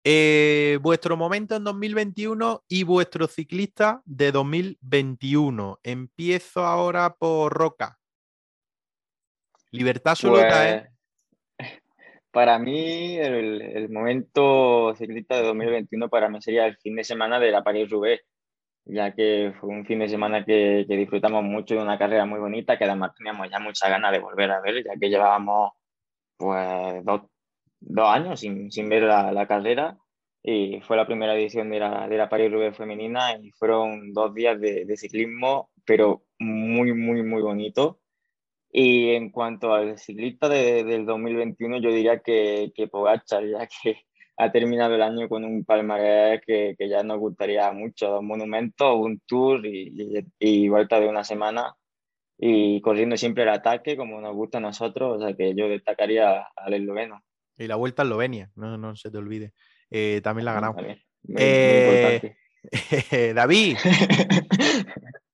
[0.08, 5.80] Eh, vuestro momento en 2021 y vuestro ciclista de 2021.
[5.82, 7.98] Empiezo ahora por Roca.
[9.72, 10.95] Libertad absoluta, ¿eh?
[12.36, 17.50] Para mí, el, momento ciclista de 2021 para mí sería el fin de semana de
[17.50, 18.20] la París-Roubaix,
[18.84, 22.76] ya que fue un fin de semana que, disfrutamos mucho de una carrera muy bonita,
[22.76, 25.72] que además teníamos ya mucha ganas de volver a ver, ya que llevábamos
[26.36, 27.22] pues dos,
[28.06, 29.96] años sin, ver la, carrera
[30.42, 34.60] y fue la primera edición de la, de la París-Roubaix femenina y fueron dos días
[34.60, 38.00] de, de ciclismo, pero muy, muy, muy bonito
[38.78, 44.02] y en cuanto al ciclista de, del 2021, yo diría que, que Pogacar, ya que
[44.36, 48.94] ha terminado el año con un palmarés que, que ya nos gustaría mucho, dos monumentos,
[48.94, 51.74] un tour y, y, vuelta de una semana
[52.36, 56.46] y corriendo siempre el ataque como nos gusta a nosotros, o sea que yo destacaría
[56.54, 57.22] al esloveno.
[57.56, 59.54] Y la vuelta a Eslovenia, no, no se te olvide,
[59.90, 60.76] eh, también la ha ganado.
[61.34, 62.36] Eh,
[63.34, 63.78] David.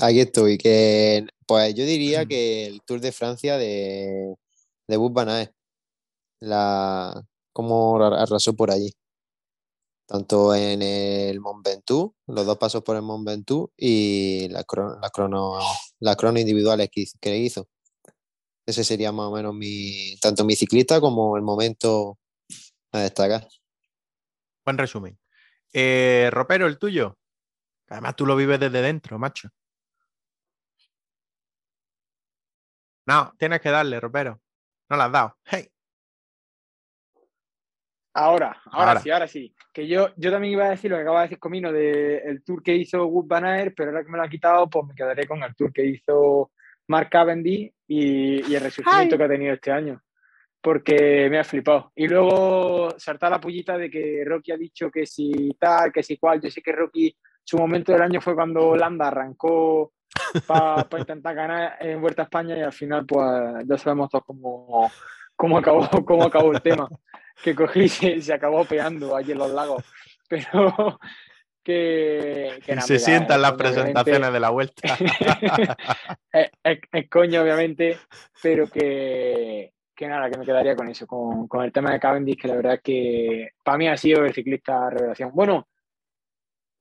[0.00, 4.36] Aquí estoy, que pues yo diría que el Tour de Francia de,
[4.88, 5.12] de Bus
[6.40, 8.92] la, como arrasó por allí.
[10.06, 14.64] Tanto en el Mont Ventoux, los dos pasos por el Mont Ventoux y las
[15.00, 15.58] la crono,
[16.00, 17.68] la crono individuales que, que hizo.
[18.66, 22.18] Ese sería más o menos mi, tanto mi ciclista como el momento
[22.92, 23.46] a destacar.
[24.64, 25.18] Buen resumen.
[25.72, 27.18] Eh, Ropero, el tuyo.
[27.88, 29.50] Además tú lo vives desde dentro, macho.
[33.06, 34.40] No, tienes que darle, ropero.
[34.88, 35.36] No la has dado.
[35.44, 35.68] Hey.
[38.14, 39.00] Ahora, ahora, Ahora.
[39.00, 39.54] sí, ahora sí.
[39.72, 42.62] Que yo, yo también iba a decir lo que acaba de decir Comino del tour
[42.62, 45.26] que hizo Wood Van Aert, pero ahora que me lo ha quitado, pues me quedaré
[45.26, 46.52] con el tour que hizo
[46.88, 50.02] Mark Cavendish y, y el resurgimiento que ha tenido este año.
[50.60, 51.90] Porque me ha flipado.
[51.96, 56.18] Y luego saltar la pullita de que Rocky ha dicho que si tal, que si
[56.18, 56.40] cual.
[56.40, 59.92] Yo sé que Rocky, su momento del año fue cuando Landa arrancó
[60.46, 63.24] para intentar ganar en Vuelta a España y al final, pues
[63.66, 64.90] ya sabemos todos cómo,
[65.36, 66.88] cómo, acabó, cómo acabó el tema.
[67.42, 69.82] Que cogí y se, se acabó peando allí en los lagos.
[70.28, 70.98] Pero
[71.62, 74.96] que, que nada, Se mira, sientan las presentaciones de la vuelta.
[76.32, 77.98] es, es- es coño, obviamente,
[78.42, 82.40] pero que, que nada, que me quedaría con eso, con, con el tema de Cavendish,
[82.40, 85.30] que la verdad es que para mí ha sido el ciclista revelación.
[85.34, 85.68] Bueno,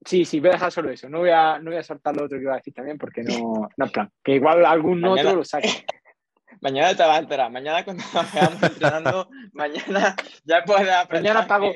[0.06, 2.26] sí, sí, voy a dejar solo eso, no voy a, no voy a soltar lo
[2.26, 4.10] otro que iba a decir también, porque no, no es plan.
[4.24, 5.70] Que igual algún Mañana- otro lo saque.
[6.62, 7.50] Mañana te vas a enterar.
[7.52, 11.34] Mañana cuando veamos entrenando, mañana ya puedes aprender.
[11.34, 11.72] Mañana pago,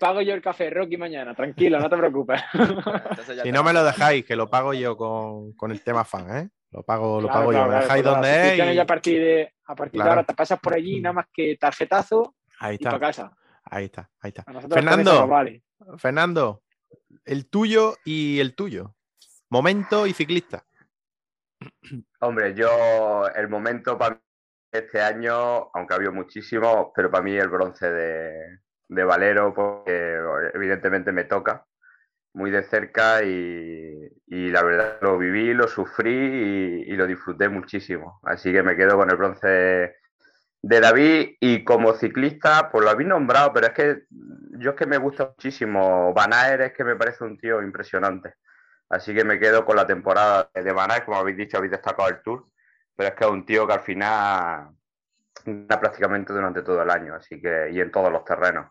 [0.00, 2.40] pago yo el café, Rocky, mañana, tranquilo, no te preocupes.
[2.54, 6.04] Ya si te no me lo dejáis, que lo pago yo con, con el tema
[6.04, 6.48] fan, ¿eh?
[6.70, 7.62] Lo pago, lo Claro, pago claro, yo.
[7.64, 8.54] Me claro, dejáis las donde es.
[8.72, 10.04] y- ya a partir de, a partir Claro.
[10.04, 13.36] de ahora te pasas por allí, nada más que tarjetazo Ahí y para está, casa.
[13.64, 14.44] ahí está, ahí está.
[14.70, 15.62] Fernando, vale.
[15.98, 16.62] Fernando,
[17.24, 18.94] el tuyo y el tuyo.
[19.50, 20.64] Momento y ciclista.
[22.20, 24.20] Hombre, yo el momento para mí
[24.72, 28.58] este año, aunque ha habido muchísimo, pero para mí el bronce de,
[28.88, 30.18] de Valero, porque
[30.52, 31.66] evidentemente me toca
[32.34, 37.48] muy de cerca y, y la verdad lo viví, lo sufrí y, y lo disfruté
[37.48, 38.18] muchísimo.
[38.24, 39.94] Así que me quedo con el bronce
[40.66, 44.04] de David y como ciclista, pues lo habéis nombrado, pero es que
[44.58, 46.14] yo es que me gusta muchísimo.
[46.14, 48.36] Van es que me parece un tío impresionante.
[48.88, 52.22] Así que me quedo con la temporada de Van como habéis dicho, habéis destacado el
[52.22, 52.46] Tour,
[52.96, 54.70] pero es que es un tío que al final
[55.44, 58.70] gana prácticamente durante todo el año, así que y en todos los terrenos.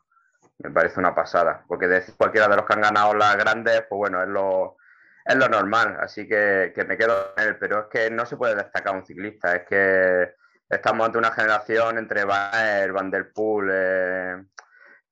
[0.60, 3.98] Me parece una pasada, porque de cualquiera de los que han ganado las grandes, pues
[4.00, 4.78] bueno, es lo,
[5.26, 8.38] es lo normal, así que, que me quedo con él, pero es que no se
[8.38, 13.70] puede destacar un ciclista, es que estamos ante una generación entre Aert, Van der Poel,
[13.72, 14.44] eh,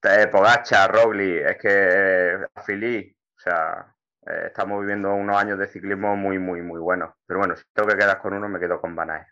[0.03, 3.95] eh, Pogacar, Roglic, es que eh, o sea,
[4.27, 7.13] eh, estamos viviendo unos años de ciclismo muy, muy, muy buenos.
[7.25, 9.25] Pero bueno, si tengo que quedar con uno, me quedo con Van.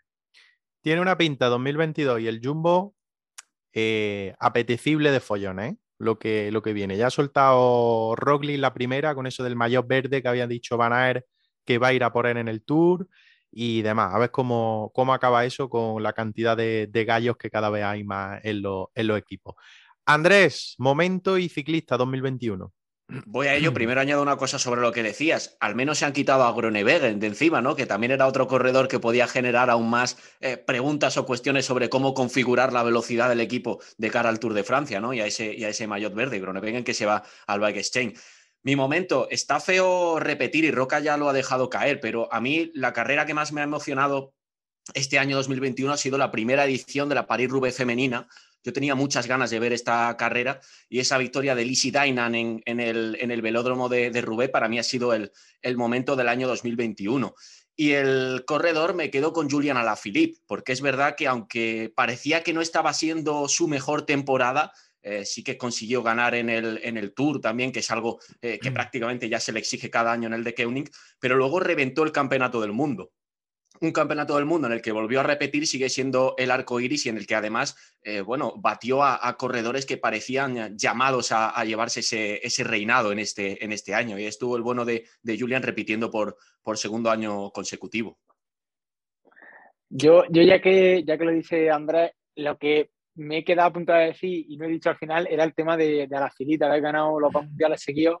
[0.82, 2.94] Tiene una pinta 2022 y el Jumbo
[3.72, 5.76] eh, apetecible de follones, ¿eh?
[5.98, 6.96] Lo que, lo que viene.
[6.96, 10.94] Ya ha soltado Roglic la primera con eso del maillot verde que había dicho Van
[10.94, 11.26] Aert
[11.66, 13.06] que va a ir a él en el Tour
[13.52, 14.14] y demás.
[14.14, 17.84] A ver cómo, cómo acaba eso con la cantidad de, de gallos que cada vez
[17.84, 19.54] hay más en, los- en los equipos.
[20.06, 22.72] Andrés, momento y ciclista 2021.
[23.26, 23.74] Voy a ello.
[23.74, 25.56] Primero añado una cosa sobre lo que decías.
[25.58, 27.74] Al menos se han quitado a Groenewegen de encima, ¿no?
[27.74, 31.88] Que también era otro corredor que podía generar aún más eh, preguntas o cuestiones sobre
[31.90, 35.12] cómo configurar la velocidad del equipo de cara al Tour de Francia, ¿no?
[35.12, 38.16] Y a ese, y a ese maillot verde, Groenewegen que se va al Bike Exchange.
[38.62, 42.70] Mi momento, está feo repetir y Roca ya lo ha dejado caer, pero a mí
[42.74, 44.34] la carrera que más me ha emocionado
[44.94, 48.28] este año 2021 ha sido la primera edición de la París-Roubaix femenina.
[48.62, 51.92] Yo tenía muchas ganas de ver esta carrera y esa victoria de Lizzie
[52.80, 56.28] el, en el velódromo de, de Roubaix para mí ha sido el, el momento del
[56.28, 57.34] año 2021.
[57.76, 62.52] Y el corredor me quedo con Julian Alaphilippe, porque es verdad que aunque parecía que
[62.52, 67.14] no estaba siendo su mejor temporada, eh, sí que consiguió ganar en el, en el
[67.14, 70.34] Tour también, que es algo eh, que prácticamente ya se le exige cada año en
[70.34, 73.12] el de Koenig, pero luego reventó el Campeonato del Mundo.
[73.80, 77.06] Un campeonato del mundo en el que volvió a repetir, sigue siendo el arco iris
[77.06, 81.48] y en el que además, eh, bueno, batió a, a, corredores que parecían llamados a,
[81.48, 84.18] a llevarse ese, ese, reinado en este, en este año.
[84.18, 88.18] Y estuvo el bueno de, de Julian repitiendo por, por segundo año consecutivo.
[89.88, 93.72] Yo, yo ya que ya que lo dice Andrés, lo que me he quedado a
[93.72, 96.30] punto de decir y no he dicho al final era el tema de, de la
[96.30, 98.18] filita, haber ganado los dos mundiales seguidos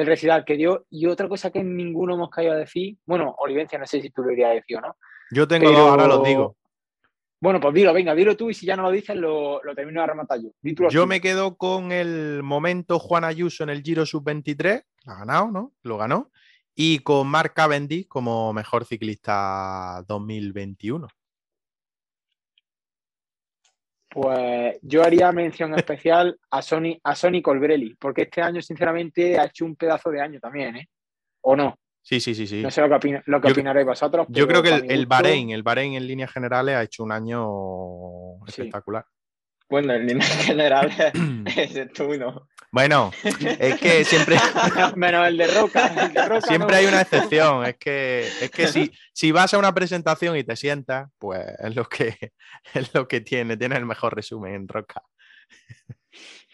[0.00, 0.86] el recital que dio.
[0.90, 4.22] Y otra cosa que ninguno hemos caído a decir, bueno, Olivencia, no sé si tú
[4.22, 4.96] lo irías a decir o no.
[5.30, 5.78] Yo tengo Pero...
[5.78, 6.56] dos, ahora los digo.
[7.40, 10.00] Bueno, pues dilo, venga, dilo tú y si ya no lo dices, lo, lo termino
[10.00, 10.48] de rematar yo.
[10.62, 11.06] Yo tú.
[11.06, 15.72] me quedo con el momento Juan Ayuso en el Giro Sub-23, lo ha ganado, ¿no?
[15.82, 16.30] Lo ganó.
[16.74, 21.06] Y con Mark Cavendish como mejor ciclista 2021.
[24.14, 29.46] Pues yo haría mención especial a Sony, a Sony Colbrelli, porque este año, sinceramente, ha
[29.46, 30.88] hecho un pedazo de año también, ¿eh?
[31.40, 31.76] ¿O no?
[32.00, 32.62] Sí, sí, sí, sí.
[32.62, 34.28] No sé lo que, opina, lo que yo, opinaréis vosotros.
[34.28, 37.44] Yo creo que el, el, Bahrein, el Bahrein en líneas generales ha hecho un año
[38.46, 38.70] sí.
[39.68, 40.90] Bueno, en línea general
[41.56, 42.48] es esto uno.
[42.70, 44.36] Bueno, es que siempre,
[44.96, 45.86] Menos el de Roca.
[46.06, 46.76] el de Roca siempre no.
[46.78, 47.64] hay una excepción.
[47.64, 51.76] Es que, es que si, si vas a una presentación y te sientas, pues es
[51.76, 52.32] lo que,
[52.74, 53.56] es lo que tiene.
[53.56, 55.02] Tiene el mejor resumen en Roca.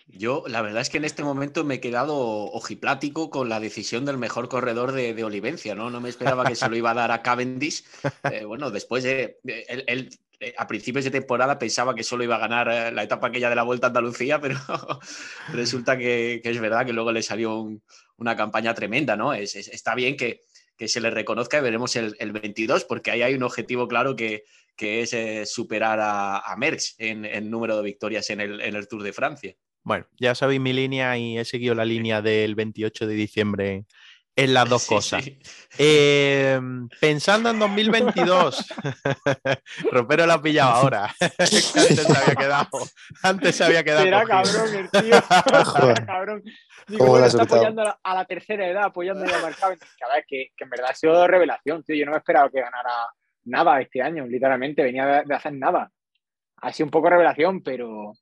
[0.06, 4.04] Yo, la verdad es que en este momento me he quedado ojiplático con la decisión
[4.04, 5.88] del mejor corredor de, de Olivencia, ¿no?
[5.88, 7.84] No me esperaba que se lo iba a dar a Cavendish.
[8.30, 10.10] Eh, bueno, después de, de- él, él,
[10.56, 13.56] a principios de temporada pensaba que solo iba a ganar eh, la etapa aquella de
[13.56, 14.56] la Vuelta a Andalucía, pero
[15.52, 17.82] resulta que, es verdad que luego le salió un-
[18.16, 19.32] una campaña tremenda, ¿no?
[19.34, 20.42] Es- es- está bien que,
[20.86, 24.44] se le reconozca y veremos el, el 22, porque ahí hay un objetivo claro que,
[24.78, 28.88] es eh, superar a, a Merckx en, en número de victorias en el, en el
[28.88, 29.54] Tour de Francia.
[29.82, 33.84] Bueno, ya sabéis mi línea y he seguido la línea del 28 de diciembre
[34.44, 35.24] en las dos Sí, cosas.
[35.24, 35.38] sí.
[35.78, 36.60] Eh,
[37.00, 38.66] pensando en 2022,
[39.92, 41.14] Ropero la ha pillado ahora.
[41.20, 41.64] Antes
[42.06, 42.68] se había quedado.
[43.22, 44.02] Antes se había quedado.
[44.04, 44.42] Será cogido.
[44.42, 45.20] cabrón el tío.
[45.82, 46.42] Será cabrón.
[46.88, 47.60] Digo, ¿Cómo bueno, lo has está soltado?
[47.60, 49.76] apoyando a la, a la tercera edad, apoyando a Marcado.
[49.76, 51.96] Que, a ver, que, que en verdad ha sido revelación, tío.
[51.96, 52.92] Yo no me esperaba que ganara
[53.44, 54.82] nada este año, literalmente.
[54.82, 55.90] Venía de, de hacer nada.
[56.62, 58.12] Ha sido un poco revelación, pero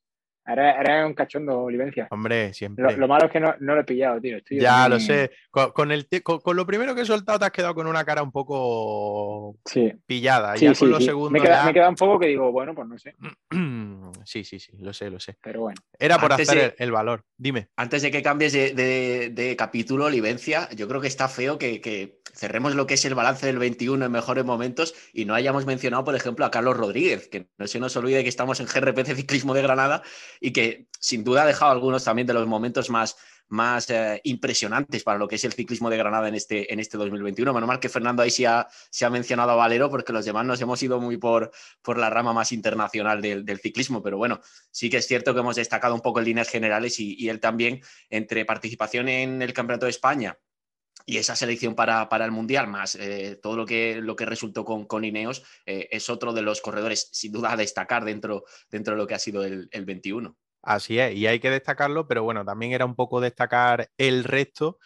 [0.52, 2.08] era, era un cachondo, Olivencia.
[2.10, 2.84] Hombre, siempre.
[2.84, 4.36] Lo, lo malo es que no, no lo he pillado, tío.
[4.38, 5.30] Estoy ya muy- lo sé.
[5.50, 8.04] Con, con el con, con lo primero que he soltado te has quedado con una
[8.04, 10.56] cara un poco Sí, pillada.
[10.56, 10.80] sí, ya sí.
[10.80, 11.04] con los sí.
[11.06, 11.32] segundos.
[11.32, 13.14] Me, queda, ya- me queda un poco que digo, bueno, pues no sé.
[14.24, 15.36] sí, sí, sí, lo sé, lo sé.
[15.42, 15.80] Pero bueno.
[15.98, 17.24] Era por Antes hacer de- el, el valor.
[17.36, 17.68] Dime.
[17.76, 21.80] Antes de que cambies de, de- de capítulo, Olivencia, yo creo que está feo que,
[21.80, 25.66] que cerremos lo que es el balance del 21 en mejores momentos y no hayamos
[25.66, 29.14] mencionado, por ejemplo, a Carlos Rodríguez, que no se nos olvide que estamos en GRPC
[29.16, 30.02] Ciclismo de Granada
[30.40, 33.16] y que sin duda ha dejado algunos también de los momentos más,
[33.48, 36.98] más eh, impresionantes para lo que es el ciclismo de Granada en este, en este
[36.98, 37.52] 2021.
[37.52, 40.44] Menos mal que Fernando ahí sí ha, se ha mencionado a Valero, porque los demás
[40.44, 41.50] nos hemos ido muy por,
[41.82, 45.56] por la rama más internacional del, ciclismo, pero bueno, sí que es cierto que hemos
[45.56, 47.80] destacado un poco en líneas generales y él también
[48.10, 50.38] entre participación en el Campeonato de España
[51.08, 54.66] y esa selección para, para el Mundial, más eh, todo lo que, lo que resultó
[54.66, 58.92] con, con Ineos, eh, es otro de los corredores sin duda a destacar dentro, dentro
[58.92, 60.36] de lo que ha sido el, el 21.
[60.62, 64.78] Así es, y hay que destacarlo, pero bueno, también era un poco destacar el resto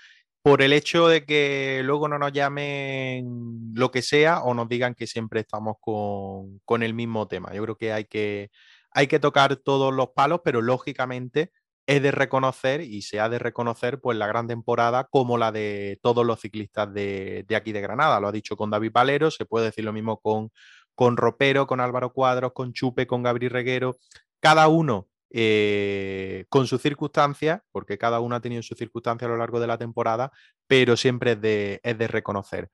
[0.43, 4.95] por el hecho de que luego no nos llamen lo que sea o nos digan
[4.95, 7.53] que siempre estamos con, con el mismo tema.
[7.53, 8.53] Yo creo que hay, que
[8.93, 11.51] hay que tocar todos los palos, pero lógicamente
[11.87, 15.99] es de reconocer y se ha de reconocer pues la gran temporada como la de
[16.03, 18.21] todos los ciclistas de, de aquí de Granada.
[18.21, 20.51] Lo ha dicho con David Valero, se puede decir lo mismo con,
[20.95, 23.97] con Ropero, con Álvaro Cuadros, con Chupe, con Gabriel Reguero.
[24.41, 29.39] Cada uno eh, con sus circunstancias, porque cada uno ha tenido sus circunstancias a lo
[29.39, 30.31] largo de la temporada,
[30.67, 32.71] pero siempre es de, es de reconocer.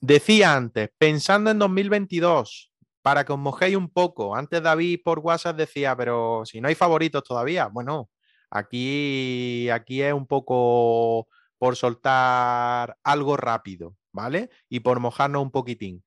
[0.00, 2.72] Decía antes, pensando en 2022,
[3.02, 6.74] para que os mojéis un poco, antes David por WhatsApp decía, pero si no hay
[6.74, 8.08] favoritos todavía, bueno,
[8.52, 11.28] aquí, aquí es un poco
[11.58, 14.50] por soltar algo rápido, ¿vale?
[14.68, 16.04] Y por mojarnos un poquitín.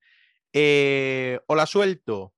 [0.52, 2.32] Eh, os la suelto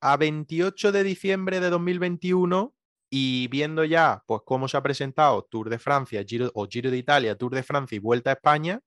[0.00, 2.74] a 28 de diciembre de 2021
[3.08, 6.98] y viendo ya pues cómo se ha presentado Tour de Francia Giro, o Giro de
[6.98, 8.80] Italia, Tour de Francia y Vuelta a España,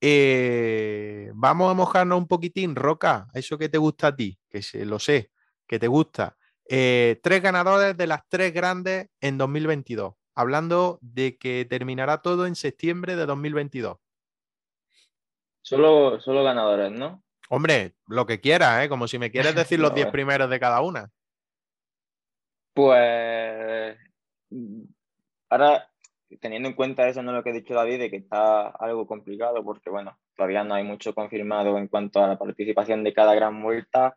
[0.00, 4.84] eh, vamos a mojarnos un poquitín, Roca, eso que te gusta a ti, que se,
[4.86, 5.32] lo sé,
[5.66, 6.37] que te gusta.
[6.70, 12.54] Eh, tres ganadores de las tres grandes en 2022, hablando de que terminará todo en
[12.54, 13.96] septiembre de 2022.
[15.62, 17.22] Solo, solo ganadores, ¿no?
[17.48, 18.88] Hombre, lo que quieras, ¿eh?
[18.90, 20.10] como si me quieres decir los No, 10 eh.
[20.10, 21.10] primeros de cada una.
[22.74, 23.96] Pues
[24.50, 24.82] mm,
[25.48, 25.90] ahora,
[26.40, 29.64] teniendo en cuenta eso, no lo que ha dicho David, de que está algo complicado,
[29.64, 33.62] porque bueno, todavía no hay mucho confirmado en cuanto a la participación de cada gran
[33.62, 34.14] vuelta,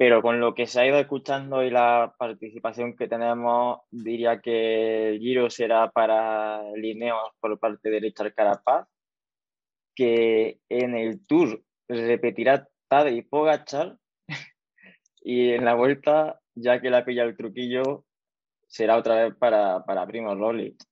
[0.00, 5.10] pero con lo que se ha ido escuchando y la participación que tenemos, diría que
[5.10, 8.88] el Giro será para Lineos por parte de Richard Carapaz,
[9.94, 13.98] que en el Tour repetirá Tadej Pogacar
[15.20, 18.06] y en la vuelta, ya que la pilla el truquillo,
[18.66, 20.82] será otra vez para, para Primo Roglic.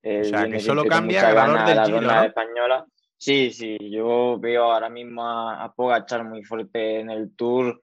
[0.00, 2.22] Él sea, que solo cambia a del la Giro, ¿no?
[2.22, 2.86] española.
[3.18, 7.82] Sí, sí, yo veo ahora mismo a, a Pogacar muy fuerte en el Tour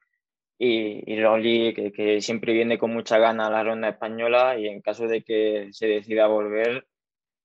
[0.64, 5.08] y, y que, siempre viene con mucha gana a la ronda española y en caso
[5.08, 6.88] de que se decida volver,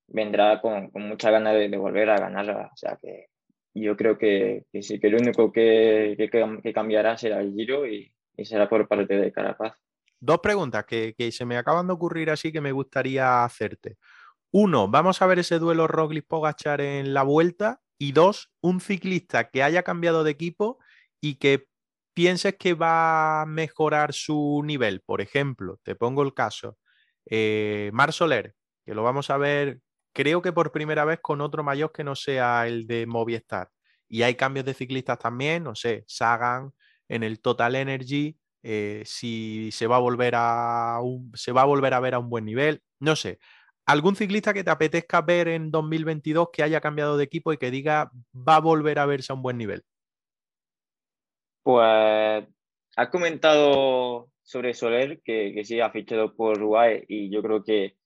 [0.06, 2.70] vendrá con, mucha ganas de, volver a ganarla.
[2.70, 3.28] O sea que
[3.72, 8.12] yo creo que, que sí, que lo único que, que, cambiará será el Giro y,
[8.36, 9.78] y será por parte de Carapaz.
[10.20, 13.96] Dos preguntas que, que se me acaban de ocurrir así que me gustaría hacerte.
[14.50, 17.80] Uno, vamos a ver ese duelo Roglic-Pogachar en la vuelta.
[17.98, 20.78] Y dos, un ciclista que haya cambiado de equipo
[21.22, 21.66] y que
[22.16, 25.02] pienses que va a mejorar su nivel.
[25.02, 26.78] Por ejemplo, te pongo el caso,
[27.26, 28.54] eh, Mar Soler,
[28.86, 29.80] que lo vamos a ver,
[30.14, 33.68] creo que por primera vez con otro mayor que no sea el de Movistar.
[34.08, 36.72] Y hay cambios de ciclistas también, no sé, Sagan
[37.08, 40.98] en el Total Energy, eh, si se va, a volver a
[41.34, 43.38] se va a volver a ver a un buen nivel, no sé.
[43.84, 47.70] ¿Algún ciclista que te apetezca ver en 2022 que haya cambiado de equipo y que
[47.70, 49.84] diga va a volver a verse a un buen nivel?
[51.66, 52.44] Pues
[52.94, 57.96] has comentado sobre Soler, que, que sí ha fichado por Uruguay y yo creo que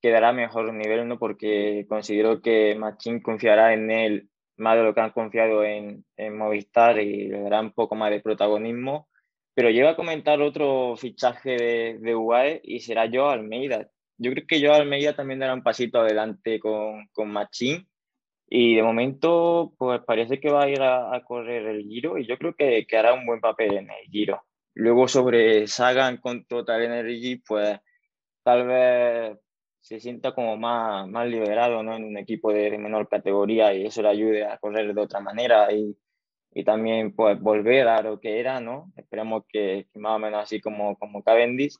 [0.00, 1.18] quedará mejor nivel, ¿no?
[1.18, 6.38] Porque considero que Machín confiará en él más de lo que han confiado en, en
[6.38, 9.08] Movistar y le dará un poco más de protagonismo.
[9.52, 13.88] Pero lleva a comentar otro fichaje de, de UAE y será yo Almeida.
[14.16, 17.87] Yo creo que yo Almeida también dará un pasito adelante con, con Machín
[18.48, 22.38] y de momento pues parece que va a ir a, correr el Giro y yo
[22.38, 24.42] creo que, que, hará un buen papel en el Giro.
[24.74, 27.78] Luego sobre Sagan con Total Energy pues
[28.42, 29.38] tal vez
[29.80, 31.94] se sienta como más, más liberado ¿no?
[31.96, 35.72] en un equipo de, menor categoría y eso le ayude a correr de otra manera
[35.72, 35.96] y,
[36.52, 38.92] y también pues volver a lo que era, ¿no?
[38.96, 41.76] Esperemos que, más o menos así como, como Cavendish.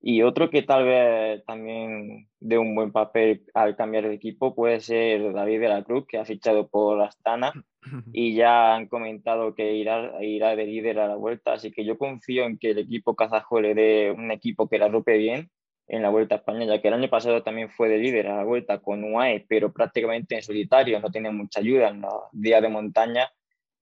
[0.00, 4.80] Y otro que tal vez también dé un buen papel al cambiar de equipo puede
[4.80, 7.52] ser David de la Cruz, que ha fichado por Astana
[8.12, 11.54] y ya han comentado que irá, irá de líder a la vuelta.
[11.54, 14.88] Así que yo confío en que el equipo kazajo le dé un equipo que la
[14.88, 15.50] rompe bien
[15.88, 18.36] en la Vuelta a España, ya que el año pasado también fue de líder a
[18.36, 22.62] la Vuelta con UAE, pero prácticamente en solitario, no tiene mucha ayuda en los días
[22.62, 23.30] de montaña.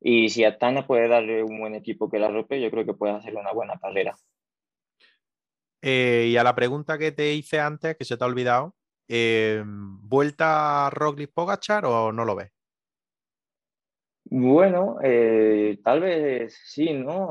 [0.00, 3.14] Y si Astana puede darle un buen equipo que la rompe, yo creo que puede
[3.14, 4.14] hacer una buena carrera.
[5.88, 8.74] Eh, y a la pregunta que te hice antes, que se te ha olvidado,
[9.06, 12.50] eh, ¿vuelta a Roglic Pogachar o no lo ves?
[14.24, 17.28] Bueno, eh, tal vez sí, ¿no?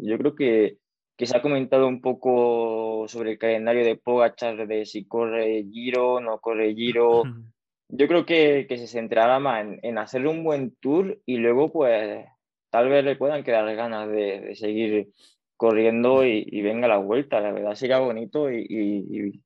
[0.00, 0.78] yo creo que
[1.16, 6.20] que se ha comentado un poco sobre el calendario de Pogachar, de si corre Giro,
[6.20, 7.22] no corre Giro.
[7.88, 11.72] Yo creo que, que se centrará más en, en, hacer un buen tour y luego
[11.72, 12.26] pues
[12.68, 15.12] tal vez le puedan quedar ganas de, de seguir
[15.56, 17.40] corriendo y, venga la vuelta.
[17.40, 19.42] La verdad sería bonito y,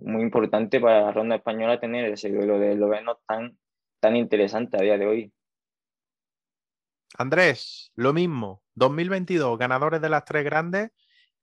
[0.00, 3.56] muy importante para la ronda española tener ese duelo de eslovenos tan,
[4.00, 5.32] tan interesante a día de hoy.
[7.16, 10.90] Andrés, lo mismo, 2022, ganadores de las tres grandes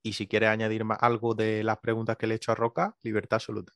[0.01, 3.35] y si quieres añadir algo de las preguntas que le he hecho a Roca, libertad
[3.35, 3.73] absoluta.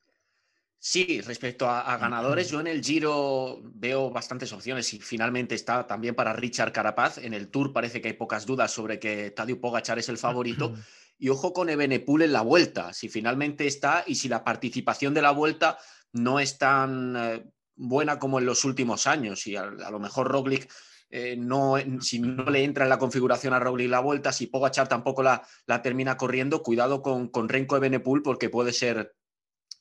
[0.85, 6.13] Sí, respecto a, ganadores, yo en el Giro veo bastantes opciones y finalmente está también
[6.13, 7.19] para Richard Carapaz.
[7.19, 10.75] En el Tour parece que hay pocas dudas sobre que Tadej Pogachar es el favorito.
[11.17, 15.21] Y ojo con Ebenepul en la vuelta, si finalmente está y si la participación de
[15.21, 15.77] la vuelta
[16.11, 17.45] no es tan eh,
[17.77, 20.69] buena como en los últimos años y a, a lo mejor Roglic
[21.09, 24.89] eh, no, si no le entra en la configuración a Roglic la vuelta, si Pogachar
[24.89, 29.13] tampoco la, la termina corriendo, cuidado con, con Renko Ebenepul porque puede ser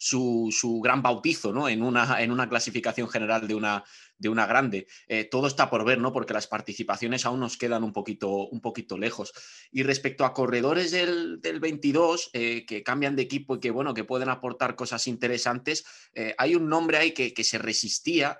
[0.03, 1.69] su, su, gran bautizo ¿no?
[1.69, 3.85] en, una, en una clasificación general de una,
[4.19, 4.87] de una grande.
[5.09, 6.13] Eh, todo está por ver, ¿no?
[6.13, 9.33] Porque las participaciones aún nos quedan un poquito, un poquito lejos.
[9.71, 13.95] Y respecto a corredores del, del 22 eh, que cambian de equipo y que, bueno,
[13.95, 15.85] que pueden aportar cosas interesantes,
[16.15, 18.39] eh, hay un nombre ahí que, que se resistía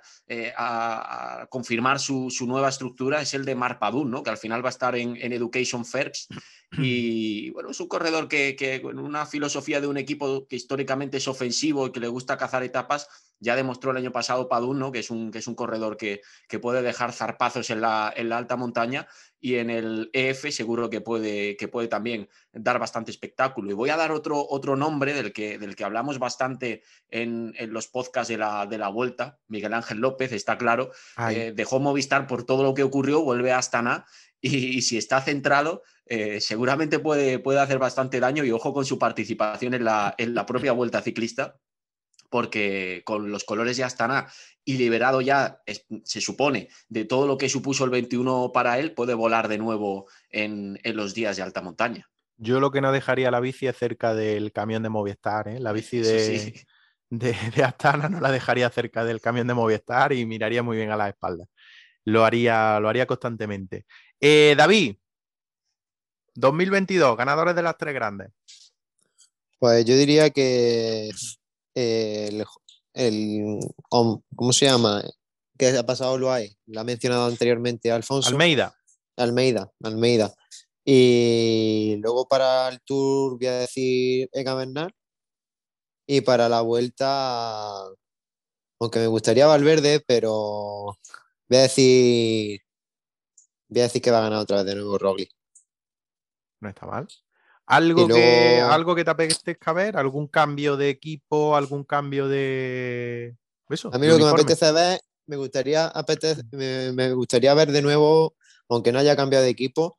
[0.57, 4.23] a, confirmar su, su, nueva estructura, es el de Marpadún, ¿no?
[4.23, 6.31] Que al final va a estar en, en Education First.
[6.77, 11.17] Y bueno, es un corredor que, que con una filosofía de un equipo que históricamente
[11.17, 13.07] es ofensivo y que le gusta cazar etapas,
[13.43, 14.91] ya demostró el año pasado Padún, ¿no?
[14.91, 18.29] que, es un, que es un corredor que, que puede dejar zarpazos en la, en
[18.29, 19.07] la, alta montaña
[19.39, 23.69] y en el EF seguro que puede, que puede también dar bastante espectáculo.
[23.69, 27.73] Y voy a dar otro, otro nombre del que, del que hablamos bastante en, en
[27.73, 30.91] los podcasts de la, de la Vuelta, Miguel Ángel López, está claro,
[31.29, 34.05] eh, dejó Movistar por todo lo que ocurrió, vuelve a Astana
[34.39, 38.85] y, y si está centrado, eh, seguramente puede, puede hacer bastante daño y ojo con
[38.85, 41.57] su participación en la, en la propia Vuelta Ciclista
[42.33, 44.25] porque con los colores ya están
[44.65, 45.61] y liberado ya,
[46.03, 50.07] se supone, de todo lo que supuso el 21 para él, puede volar de nuevo
[50.31, 52.09] en, en los días de alta montaña.
[52.37, 55.59] Yo lo que no dejaría la bici es cerca del camión de Movistar, ¿eh?
[55.59, 56.53] la bici de, sí.
[57.11, 60.89] de, de, Astana no la dejaría cerca del camión de Movistar y miraría muy bien
[60.89, 61.45] a la espalda.
[62.03, 63.85] Lo haría, lo haría constantemente.
[64.19, 64.95] Eh, David,
[66.33, 68.31] 2022, ganadores de las tres grandes.
[69.59, 71.11] Pues yo diría que
[71.75, 72.45] el,
[72.93, 73.59] el,
[73.89, 75.03] ¿cómo se llama?
[75.57, 76.57] ¿Qué ha pasado lo hay?
[76.65, 78.29] Lo ha mencionado anteriormente Alfonso.
[78.29, 78.75] Almeida.
[79.17, 80.33] Almeida, Almeida.
[80.85, 84.93] Y luego para el tour voy a decir Ega Bernal.
[86.05, 87.85] Y para la vuelta,
[88.79, 90.97] aunque me gustaría Valverde, pero
[91.47, 92.59] voy a decir,
[93.69, 95.31] voy a decir que va a ganar otra vez de nuevo Roglic.
[96.59, 97.07] No está mal.
[97.65, 99.97] ¿Algo, que, ¿Algo que te apetezca ver?
[99.97, 101.55] ¿Algún cambio de equipo?
[101.55, 103.35] ¿Algún cambio de.
[103.69, 103.89] Eso?
[103.93, 107.81] A mí lo que me apetece ver, me gustaría, apetece- me, me gustaría ver de
[107.81, 108.35] nuevo,
[108.69, 109.97] aunque no haya cambiado de equipo,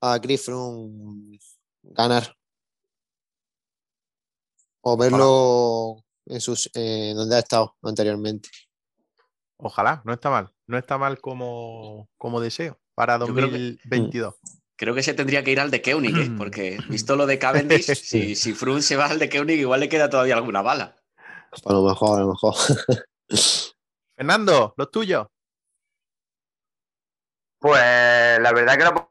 [0.00, 1.38] a Chris Froome
[1.82, 2.34] ganar.
[4.80, 8.48] O verlo en sus, eh, donde ha estado anteriormente.
[9.56, 10.52] Ojalá, no está mal.
[10.66, 14.34] No está mal como, como deseo para Yo creo que- 2022.
[14.78, 16.30] Creo que se tendría que ir al de Koenig, ¿eh?
[16.38, 19.88] porque visto lo de Cavendish, si, si Froome se va al de Koenig, igual le
[19.88, 20.94] queda todavía alguna bala.
[21.66, 22.54] A lo mejor, a lo mejor.
[24.16, 25.26] Fernando, los tuyos.
[27.58, 29.10] Pues la verdad que lo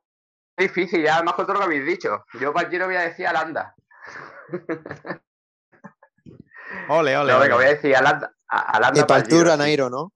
[0.57, 2.23] es difícil, ya además con todo lo que habéis dicho.
[2.39, 3.75] Yo para Giro voy a decir Alanda.
[6.89, 7.33] Ole, ole.
[7.33, 7.65] No, venga, ole.
[7.65, 8.33] voy a decir Alanda.
[8.47, 9.59] a- Alanda Y para el el Giro, Tour a sí.
[9.59, 10.13] Nairo, ¿no?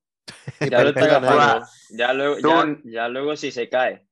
[0.62, 2.40] Ya lo Nairo.
[2.40, 4.08] luego, ya luego si se cae.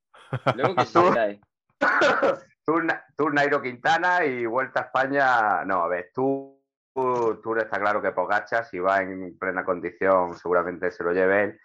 [0.56, 1.40] Luego que si Tú- se cae.
[2.66, 5.66] Tour, Na- Tour Nairo Quintana y Vuelta a España.
[5.66, 6.62] No, a ver, tú,
[6.94, 11.60] Tour está claro que Pogacha, si va en plena condición, seguramente se lo lleve él.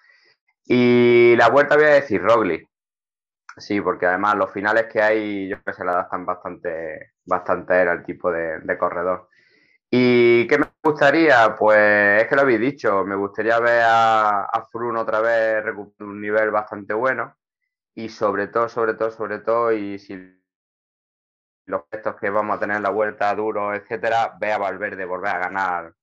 [0.66, 2.68] Y la vuelta voy a decir Roglic.
[3.56, 7.74] Sí, porque además los finales que hay, yo creo que se le adaptan bastante, bastante
[7.74, 9.28] a él, al tipo de, de corredor.
[9.90, 11.54] ¿Y qué me gustaría?
[11.56, 16.08] Pues es que lo habéis dicho, me gustaría ver a, a Froome otra vez recuperar
[16.08, 17.36] un nivel bastante bueno
[17.94, 20.16] y sobre todo, sobre todo, sobre todo, y si
[21.66, 25.30] los gestos que vamos a tener en la vuelta duros, etcétera, ve a Valverde volver
[25.36, 25.94] a ganar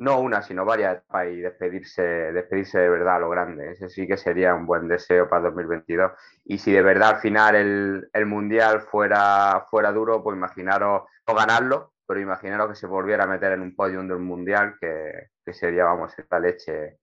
[0.00, 3.72] no una, sino varias etapas y despedirse, despedirse de verdad a lo grande.
[3.72, 6.12] Ese sí que sería un buen deseo para 2022.
[6.44, 11.34] Y si de verdad al final el, el mundial fuera, fuera duro, pues imaginaros, no
[11.34, 15.52] ganarlo, pero imaginaros que se volviera a meter en un podium del mundial, que, que
[15.52, 16.98] sería, vamos, esta leche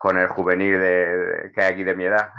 [0.00, 2.30] con el juvenil de, de- que hay aquí de mi edad.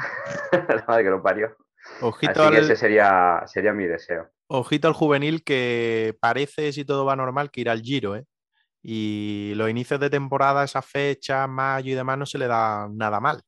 [0.68, 1.56] La madre que lo parió.
[2.02, 4.30] Ojito Así que al, ese sería, sería mi deseo.
[4.48, 8.26] ojito al juvenil que parece, si todo va normal, que irá al Giro, ¿eh?
[8.82, 13.20] Y los inicios de temporada, esa fecha, mayo y demás, no se le da nada
[13.20, 13.40] mal.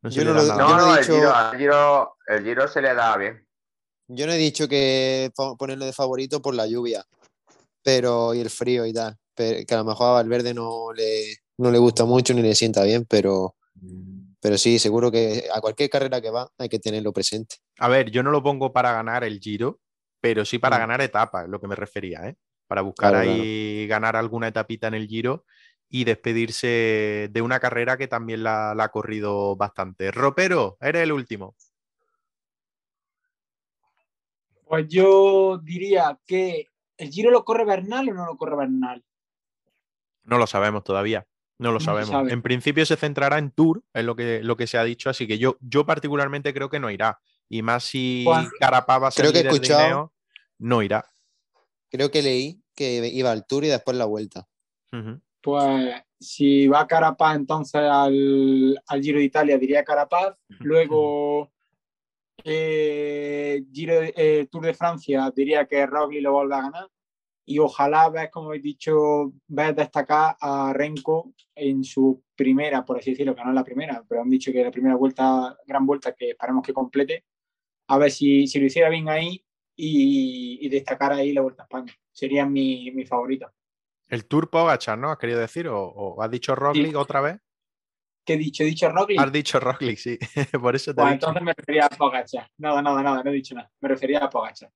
[0.00, 1.14] No se Yo le no da lo- nada yo No, no he no, el dicho-
[1.16, 3.46] giro, al giro, el giro se le da bien.
[4.06, 7.04] Yo no he dicho que po- ponerlo de favorito por la lluvia,
[7.82, 9.16] pero y el frío y tal.
[9.34, 12.54] Pero, que a lo mejor a Valverde no le, no le gusta mucho ni le
[12.54, 13.54] sienta bien, pero,
[14.40, 17.56] pero sí, seguro que a cualquier carrera que va hay que tenerlo presente.
[17.78, 19.78] A ver, yo no lo pongo para ganar el Giro,
[20.20, 20.80] pero sí para Mm.
[20.80, 22.36] ganar etapas, es lo que me refería, ¿eh?
[22.66, 25.44] Para buscar Claro, ahí ganar alguna etapita en el Giro
[25.88, 30.10] y despedirse de una carrera que también la, la ha corrido bastante.
[30.10, 31.56] Ropero, eres el último.
[34.66, 39.04] Pues yo diría que el Giro lo corre Bernal o no lo corre Bernal.
[40.22, 41.26] No lo sabemos todavía.
[41.60, 42.08] No lo No sabemos.
[42.08, 42.32] sabe.
[42.32, 45.26] En principio se centrará en Tour, es lo que, lo que se ha dicho, así
[45.26, 47.20] que yo, yo particularmente creo que no irá.
[47.50, 50.12] Y más si Juan, Carapaz va a ser creo que he escuchado-
[50.58, 51.04] no irá.
[51.90, 54.48] Creo que leí que iba al Tour y después la vuelta.
[55.42, 60.36] Pues si va Carapaz entonces al, al Giro de Italia diría Carapaz.
[60.60, 61.50] Luego
[62.44, 66.88] eh, Giro, eh, Tour de Francia diría que Roglic lo vuelve a ganar.
[67.50, 73.10] Y ojalá ves, como he dicho, ves destacar a Renko en su primera, por así
[73.10, 76.12] decirlo, que no es la primera, pero han dicho que la primera vuelta, gran vuelta
[76.14, 77.24] que esperemos que complete.
[77.88, 79.44] A ver si, si lo hiciera bien ahí
[79.74, 81.92] y, y destacar ahí la Vuelta a España.
[82.12, 83.52] Sería mi, mi favorita.
[84.08, 85.10] El Tour Pogachar, ¿no?
[85.10, 85.66] ¿Has querido decir?
[85.66, 86.94] ¿O, o has dicho Roglic Sí.
[86.94, 87.40] otra vez?
[88.24, 88.62] ¿Qué he dicho?
[88.62, 89.18] ¿He dicho Roglic?
[89.18, 90.18] Has dicho Roglic, sí.
[90.60, 91.26] Por eso te he Pues dicho.
[91.26, 92.48] entonces me refería a Pogacar.
[92.58, 93.72] Nada, nada, nada, no he dicho nada.
[93.80, 94.70] Me refería a Pogacar.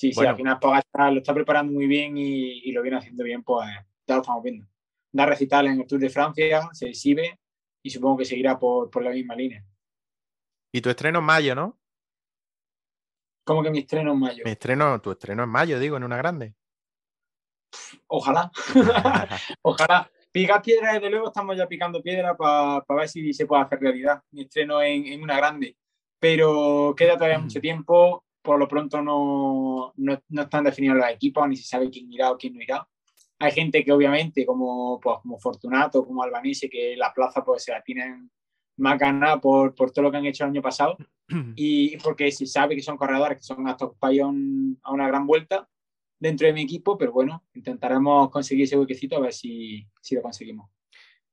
[0.00, 3.22] Sí, sí, al final Pogacar lo está preparando muy bien y, y lo viene haciendo
[3.22, 3.68] bien, pues
[4.06, 4.66] ya lo estamos viendo.
[5.12, 7.38] Da recital en el Tour de Francia, se exhibe
[7.82, 9.62] y supongo que seguirá por, por la misma línea.
[10.72, 11.78] Y tu estreno en mayo, ¿no?
[13.44, 14.42] Como que mi estreno en mayo.
[14.46, 16.54] Mi estreno, tu estreno en mayo, digo, en una grande.
[18.06, 18.50] Ojalá,
[19.60, 20.10] ojalá.
[20.32, 24.22] Picar piedra, desde luego, estamos ya picando piedra para ver si se puede hacer realidad.
[24.30, 25.76] Mi estreno en, en una grande.
[26.18, 28.24] Pero queda todavía mucho tiempo.
[28.42, 32.30] Por lo pronto no, no, no están definidos los equipos, ni se sabe quién irá
[32.32, 32.86] o quién no irá.
[33.38, 37.72] Hay gente que obviamente, como, pues, como Fortunato, como Albanese, que la plaza pues se
[37.72, 38.30] la tienen
[38.76, 40.96] más ganada por, por todo lo que han hecho el año pasado
[41.56, 44.92] y porque se sabe que son corredores que son aptos para ir a, un- a
[44.92, 45.68] una gran vuelta
[46.18, 50.22] dentro de mi equipo, pero bueno, intentaremos conseguir ese huequecito a ver si, si lo
[50.22, 50.70] conseguimos.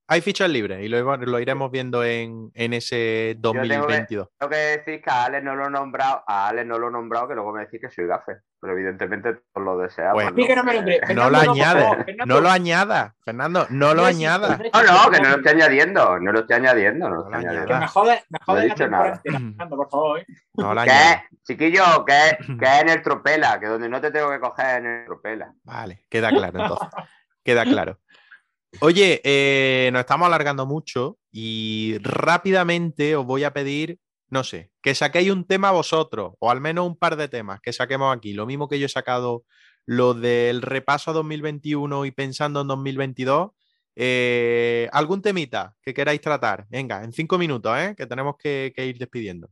[0.10, 4.30] Hay fichas libres y lo, lo iremos viendo en, en ese Yo tengo que, 2022.
[4.40, 6.92] tengo que decir que a Alex no lo he nombrado, a Alex no lo he
[6.92, 8.38] nombrado, que luego me decís que soy gafe.
[8.60, 10.14] Pero evidentemente todos lo deseamos.
[10.16, 10.32] Bueno.
[10.32, 10.48] ¿no?
[10.48, 11.00] Que no me lo Eh.
[11.14, 12.36] No Fernando, añades, Fernando.
[12.36, 14.60] no lo añadas, Fernando, no lo No, añadas.
[14.60, 17.46] No, no, que no lo estoy añadiendo, no lo estoy añadiendo, no lo No estoy
[17.46, 17.74] añadiendo.
[17.74, 20.20] Que me jode, me jode No he la dicho temporada Fernando, por favor.
[20.20, 20.26] ¿eh?
[20.56, 21.22] No lo ¿Qué?
[21.44, 24.86] Chiquillo, que, que es en el tropela, que donde no te tengo que coger en
[24.88, 25.54] el tropela.
[25.64, 26.88] Vale, queda claro entonces.
[27.44, 28.00] Queda claro.
[28.80, 34.00] Oye, eh, nos estamos alargando mucho y rápidamente os voy a pedir,
[34.30, 37.74] no sé, que saquéis un tema vosotros, o al menos un par de temas que
[37.74, 38.34] saquemos aquí.
[38.34, 39.46] Lo mismo que yo he sacado
[39.88, 43.52] lo del repaso a 2021 y pensando en 2022.
[43.96, 46.68] Eh, ¿Algún temita que queráis tratar?
[46.70, 47.96] Venga, en cinco minutos, ¿eh?
[47.98, 49.50] que tenemos que, ir despidiendo.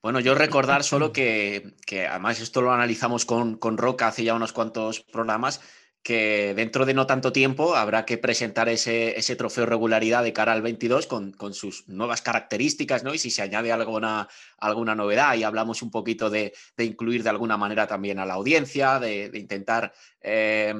[0.00, 4.34] Bueno, yo recordar solo que, que además esto lo analizamos con, con Roca hace ya
[4.34, 5.60] unos cuantos programas,
[6.02, 10.52] que dentro de no tanto tiempo habrá que presentar ese, ese trofeo regularidad de cara
[10.52, 13.14] al 22 con, con sus nuevas características, ¿no?
[13.14, 14.28] Y si se añade alguna,
[14.58, 18.34] alguna novedad y hablamos un poquito de, de incluir de alguna manera también a la
[18.34, 20.74] audiencia, de, intentar eh,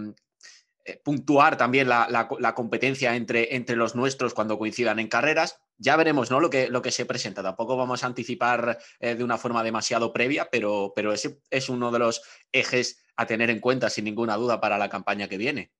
[0.84, 5.60] eh, puntuar también la, la- la competencia entre, entre los nuestros cuando coincidan en carreras.
[5.78, 6.40] Ya veremos ¿no?
[6.40, 7.42] lo, que, lo que se presenta.
[7.42, 11.92] Tampoco vamos a anticipar eh, de una forma demasiado previa, pero, pero ese es uno
[11.92, 15.72] de los ejes a tener en cuenta sin ninguna duda para la campaña que viene.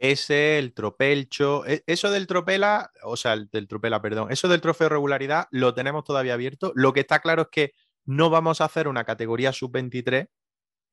[0.00, 4.60] Ese, el tropelcho, e- eso del tropela, o sea, el del tropela, perdón, eso del
[4.60, 6.72] trofeo regularidad lo tenemos todavía abierto.
[6.76, 7.72] Lo que está claro es que
[8.04, 10.28] no vamos a hacer una categoría sub-23.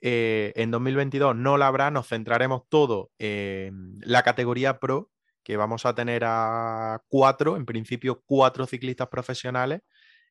[0.01, 5.11] eh, en 2022 no la habrá, nos centraremos todo en la categoría pro,
[5.43, 9.81] que vamos a tener a cuatro, en principio cuatro ciclistas profesionales,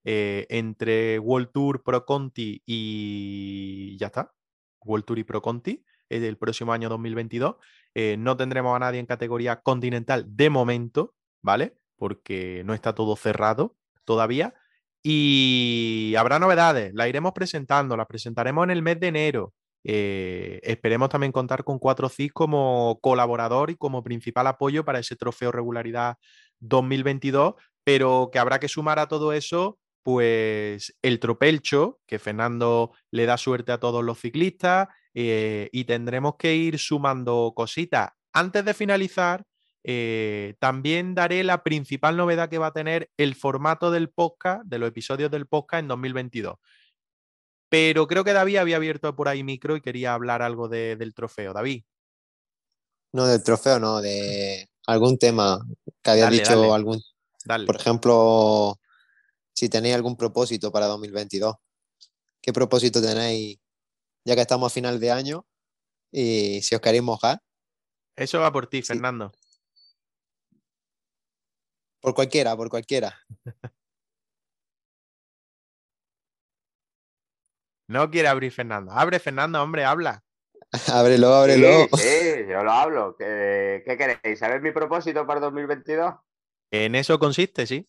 [0.05, 4.33] eh, entre World Tour, Pro Conti y ya está,
[4.85, 7.57] World Tour y Pro Conti, eh, el próximo año 2022.
[7.95, 11.77] Eh, no tendremos a nadie en categoría continental de momento, ¿vale?
[11.97, 14.55] Porque no está todo cerrado todavía.
[15.03, 19.55] Y habrá novedades, las iremos presentando, las presentaremos en el mes de enero.
[19.85, 25.53] Eh, esperemos también contar con 4CIS como colaborador y como principal apoyo para ese trofeo
[25.53, 26.17] regularidad
[26.61, 27.55] 2022,
[27.85, 33.37] pero que habrá que sumar a todo eso, pues el tropelcho, que Fernando le da
[33.37, 38.11] suerte a todos los ciclistas, eh, y tendremos que ir sumando cositas.
[38.33, 39.45] Antes de finalizar,
[39.83, 44.79] eh, también daré la principal novedad que va a tener el formato del podcast, de
[44.79, 46.57] los episodios del podcast en 2022.
[47.71, 51.15] Pero creo que David había abierto por ahí micro y quería hablar algo de- del
[51.15, 51.53] trofeo.
[51.53, 51.83] David,
[53.13, 55.61] No, del trofeo, no, de algún tema
[56.03, 56.73] que había Dale, dicho dale.
[56.73, 57.01] algún,
[57.45, 57.65] dale.
[57.67, 58.77] por ejemplo,
[59.55, 61.57] si tenéis algún propósito para 2022.
[62.43, 63.59] ¿Qué propósito tenéis
[64.25, 65.47] ya que estamos a final de año?
[66.11, 67.41] Y si os queréis mojar,
[68.17, 68.89] Eso va por ti, Sí.
[68.89, 69.33] Fernando.
[72.01, 73.19] por cualquiera, por cualquiera.
[77.89, 78.93] No quiere abrir Fernando.
[78.93, 80.25] Abre, Fernando, hombre, habla.
[80.93, 81.87] ábrelo, ábrelo.
[81.97, 83.17] Sí, sí, yo lo hablo.
[83.19, 84.39] ¿Qué, qué queréis?
[84.39, 86.15] ¿Sabéis mi propósito para 2022?
[86.71, 87.87] En eso consiste, sí.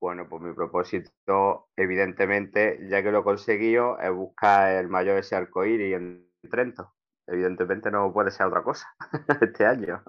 [0.00, 5.36] Bueno, pues mi propósito, evidentemente, ya que lo he conseguido, es buscar el mayor ese
[5.36, 6.92] arcoíris en Trento.
[7.26, 8.86] Evidentemente no puede ser otra cosa
[9.40, 10.02] este año.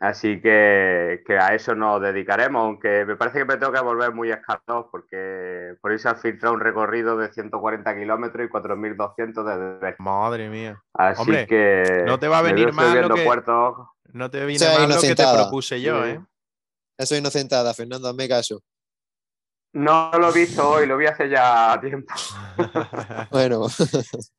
[0.00, 4.12] Así que, que a eso nos dedicaremos, aunque me parece que me tengo que volver
[4.12, 9.44] muy escasos porque por eso se ha filtrado un recorrido de 140 kilómetros y 4.200
[9.44, 10.82] de desde Madre mía.
[10.94, 13.76] Así Hombre, que no te va a venir mal lo que- puertos.
[14.12, 16.10] No te viene Sea mal lo que te propuse yo, Sí.
[16.10, 16.20] ¿eh?
[17.02, 18.62] Eso es inocentada, Fernando, hazme caso.
[19.74, 22.12] No lo he visto hoy, lo vi hace ya tiempo.
[23.30, 23.66] Bueno,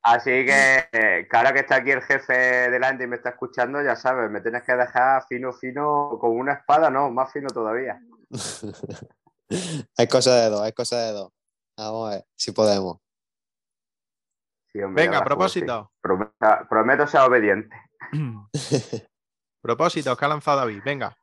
[0.03, 2.33] Así que, eh, que está aquí el jefe
[2.69, 6.53] delante y me está escuchando, ya sabes, me tienes que dejar fino, fino, como una
[6.53, 7.99] espada, no, más fino todavía.
[9.97, 11.31] hay cosa de dos, hay cosa de dos.
[11.77, 12.97] Vamos a ver si podemos.
[14.71, 15.23] Sí, hombre, Venga, sí.
[15.25, 15.91] propósito.
[15.99, 16.33] Prometo,
[16.69, 17.75] prometo ser obediente.
[19.61, 20.81] Propósitos que ha lanzado David.
[20.85, 21.17] Venga.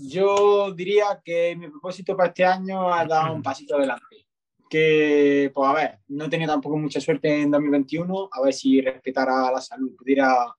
[0.00, 4.26] Yo diría que mi propósito para este año es dar un pasito adelante.
[4.68, 8.80] Que, pues a ver, no he tenido tampoco mucha suerte en 2021, a ver si
[8.80, 10.54] respetara la salud, pudiera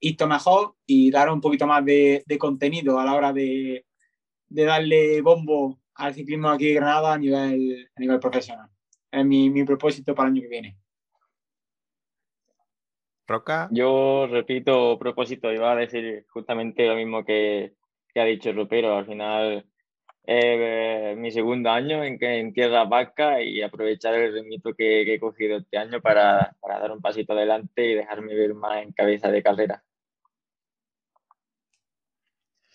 [0.00, 3.86] irto mejor y dar un poquito más de, de contenido a la hora de,
[4.48, 8.68] de darle bombo al ciclismo aquí de Granada a nivel, a nivel profesional.
[9.10, 10.78] Es mi, mi propósito para el año que viene.
[13.26, 13.68] Roca.
[13.72, 17.74] Yo repito propósito, iba a decir justamente lo mismo que,
[18.16, 18.96] que ha dicho el Ropero.
[18.96, 19.66] Al final,
[20.26, 25.20] eh, mi segundo año en, en Tierra Vasca y aprovechar el remito que, que he
[25.20, 29.30] cogido este año para, para, dar un pasito adelante y dejarme ver más en cabeza
[29.30, 29.84] de carrera.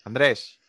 [0.04, 0.61] Andrés.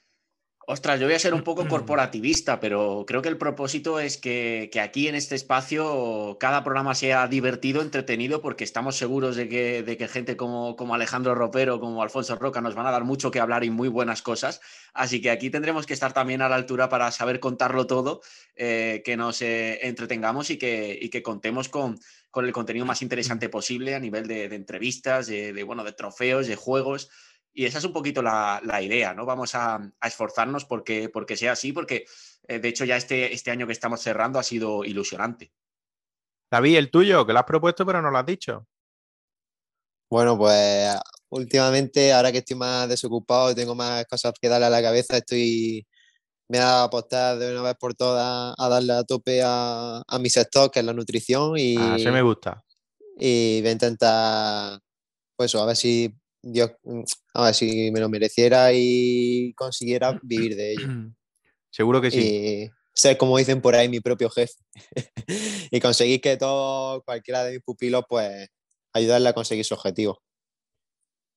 [0.65, 4.69] Ostras, yo voy a ser un poco corporativista, pero creo que el propósito es que,
[4.71, 9.83] que, aquí en este espacio cada programa sea divertido, entretenido, porque estamos seguros de que,
[9.83, 13.29] de que gente como, como, Alejandro Ropero, como Alfonso Roca, nos van a dar mucho
[13.29, 14.61] que hablar y muy buenas cosas.
[14.93, 18.21] Así que aquí tendremos que estar también a la altura para saber contarlo todo,
[18.55, 21.99] eh, que nos eh, entretengamos y que, y que contemos con,
[22.31, 25.91] con, el contenido más interesante posible a nivel de, de entrevistas, de, de, bueno, de
[25.91, 27.09] trofeos, de juegos.
[27.53, 29.25] Y esa es un poquito la, la idea, ¿no?
[29.25, 32.05] Vamos a, a, esforzarnos porque, porque sea así, porque
[32.47, 35.53] eh, de hecho ya este, este año que estamos cerrando ha sido ilusionante.
[36.49, 38.67] David, el tuyo, que lo has propuesto pero no lo has dicho.
[40.09, 40.95] Bueno, pues
[41.29, 45.17] últimamente, ahora que estoy más desocupado y tengo más cosas que darle a la cabeza,
[45.17, 45.85] estoy
[46.49, 50.29] me a apostar de una vez por todas a darle a tope a, a mi
[50.29, 51.57] sector, que es la nutrición.
[51.57, 52.63] Y, ah, se me gusta.
[53.17, 54.79] Y voy a intentar,
[55.35, 56.13] pues a ver si
[56.43, 56.71] Dios,
[57.33, 60.87] a ver si me lo mereciera y consiguiera vivir de ello.
[61.71, 62.19] Seguro que sí.
[62.19, 64.53] Y ser, como dicen por ahí, mi propio jefe.
[65.71, 68.49] y conseguir que todo, cualquiera de mis pupilos, pues
[68.91, 70.21] ayudarle a conseguir su objetivo.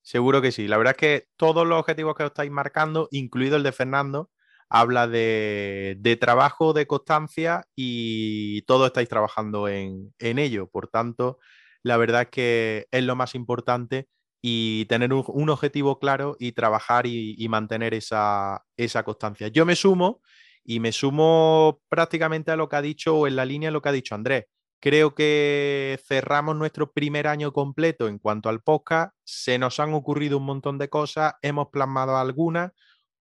[0.02, 0.68] Seguro que sí.
[0.68, 4.30] La verdad es que todos los objetivos que os estáis marcando, incluido el de Fernando,
[4.68, 10.68] habla de, de trabajo, de constancia y todos estáis trabajando en, en, ello.
[10.68, 11.38] Por tanto,
[11.82, 14.08] la verdad es que es lo más importante
[14.42, 19.48] y tener un, objetivo claro y trabajar y, y mantener esa, esa, constancia.
[19.48, 20.20] Yo me sumo
[20.64, 23.82] y me sumo prácticamente a lo que ha dicho o en la línea de lo
[23.82, 24.46] que ha dicho Andrés.
[24.80, 29.14] Creo que cerramos nuestro primer año completo en cuanto al podcast.
[29.24, 32.72] Se nos han ocurrido un montón de cosas, hemos plasmado algunas,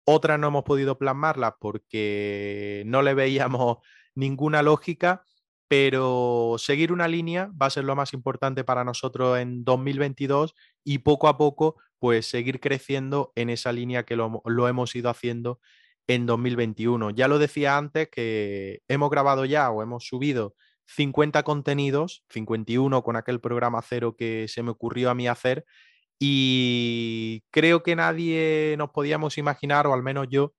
[0.05, 3.78] otras no hemos podido plasmarlas porque no le veíamos
[4.16, 5.24] ninguna lógica,
[5.76, 10.54] pero seguir una línea va a ser lo más importante para nosotros en 2022
[10.84, 15.10] y poco a poco pues seguir creciendo en esa línea que lo, lo hemos ido
[15.10, 15.60] haciendo
[16.06, 17.10] en 2021.
[17.10, 20.54] Ya lo decía antes que hemos grabado ya o hemos subido
[20.86, 25.66] 50 contenidos, 51 con aquel programa cero que se me ocurrió a mí hacer
[26.20, 30.54] y creo que nadie nos podíamos imaginar, o al menos yo,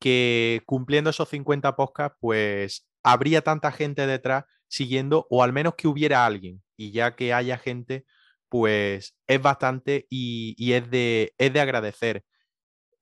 [0.00, 5.86] que cumpliendo esos 50 podcasts, pues habría tanta gente detrás siguiendo, o al menos que
[5.86, 6.62] hubiera alguien.
[6.76, 8.04] Y ya que haya gente,
[8.48, 12.24] pues es bastante y, es, de, es, de, agradecer.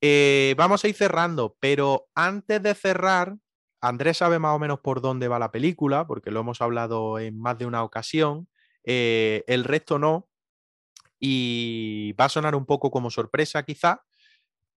[0.00, 3.36] Eh, vamos a ir cerrando, pero antes de cerrar,
[3.80, 7.38] Andrés sabe más o menos por dónde va la película, porque lo hemos hablado en
[7.40, 8.48] más de una ocasión.
[8.84, 10.28] Eh, el resto no.
[11.18, 14.02] Y va a sonar un poco como sorpresa quizá,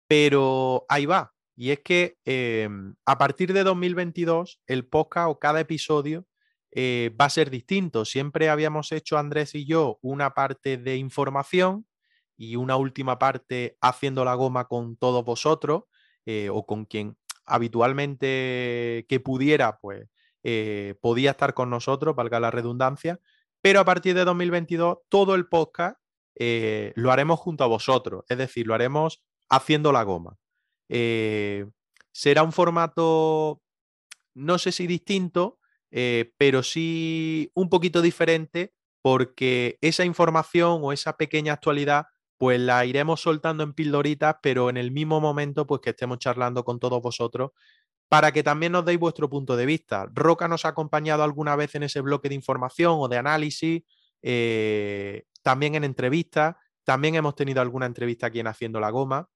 [0.07, 1.34] pero ahí va.
[1.57, 2.69] Y es que eh,
[3.07, 6.27] a partir de 2022, el podcast o cada episodio
[6.77, 8.05] eh, va a ser distinto.
[8.05, 11.87] Siempre habíamos hecho Andrés y yo una parte de información
[12.37, 15.85] y una última parte haciendo la goma con todos vosotros
[16.27, 20.09] eh, o con quien habitualmente que pudiera, pues
[20.43, 23.21] eh, podía estar con nosotros, valga la redundancia.
[23.61, 25.97] Pero a partir de 2022, todo el podcast
[26.97, 30.37] lo haremos junto a vosotros, es decir, lo haremos haciendo la goma.
[30.89, 33.61] Será un formato,
[34.35, 35.59] no sé si distinto,
[35.91, 38.73] eh, pero sí un poquito diferente
[39.03, 42.07] porque esa información o esa pequeña actualidad
[42.37, 46.65] pues la iremos soltando en pildoritas, pero en el mismo momento pues que estemos charlando
[46.65, 47.53] con todos vosotros
[48.09, 50.07] para que también nos deis vuestro punto de vista.
[50.13, 53.83] Roca nos ha acompañado alguna vez en ese bloque de información o de análisis,
[54.23, 59.29] eh, también en entrevistas, también hemos tenido alguna entrevista aquí en Haciendo la Goma.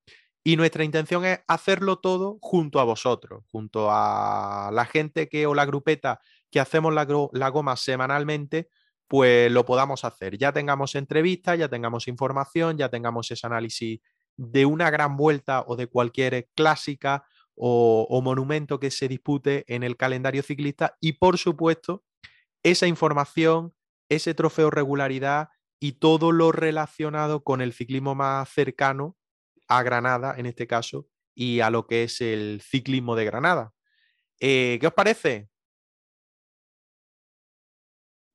[0.44, 5.54] Y nuestra intención es hacerlo todo junto a vosotros, junto a la gente que o
[5.54, 6.20] la grupeta
[6.50, 7.04] que hacemos la,
[7.50, 8.68] goma semanalmente,
[9.08, 10.38] pues lo podamos hacer.
[10.38, 14.00] Ya tengamos entrevistas, ya tengamos información, ya tengamos ese análisis
[14.36, 17.24] de una gran vuelta o de cualquier clásica
[17.54, 22.04] o, monumento que se dispute en el calendario ciclista y por supuesto
[22.62, 23.74] esa información,
[24.08, 25.48] ese trofeo regularidad
[25.80, 29.17] y todo lo relacionado con el ciclismo más cercano
[29.68, 33.72] a Granada en este caso y a lo que es el ciclismo de Granada.
[34.40, 35.48] Eh, ¿Qué os parece?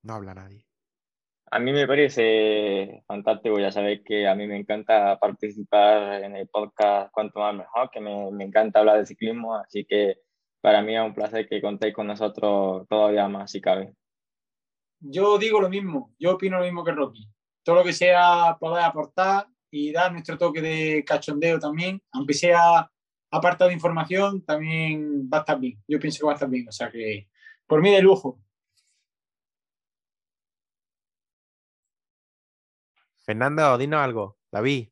[0.03, 0.65] No habla nadie.
[1.51, 6.47] A mí me parece fantástico, ya sabéis que a mí me encanta participar en el
[6.47, 10.15] podcast Cuanto más mejor, que me, me, encanta hablar de ciclismo, así que
[10.61, 13.93] para mí es un placer que contéis con nosotros todavía más si cabe.
[14.99, 17.29] Yo digo lo mismo, yo opino lo mismo que Rocky.
[17.63, 22.91] Todo lo que sea poder aportar y dar nuestro toque de cachondeo también, aunque sea
[23.31, 25.83] apartado de información también va a estar bien.
[25.87, 26.67] Yo pienso que va a estar bien.
[26.67, 27.27] O sea que
[27.65, 28.39] por mí de lujo.
[33.25, 34.37] Fernando, dinos algo.
[34.51, 34.89] David.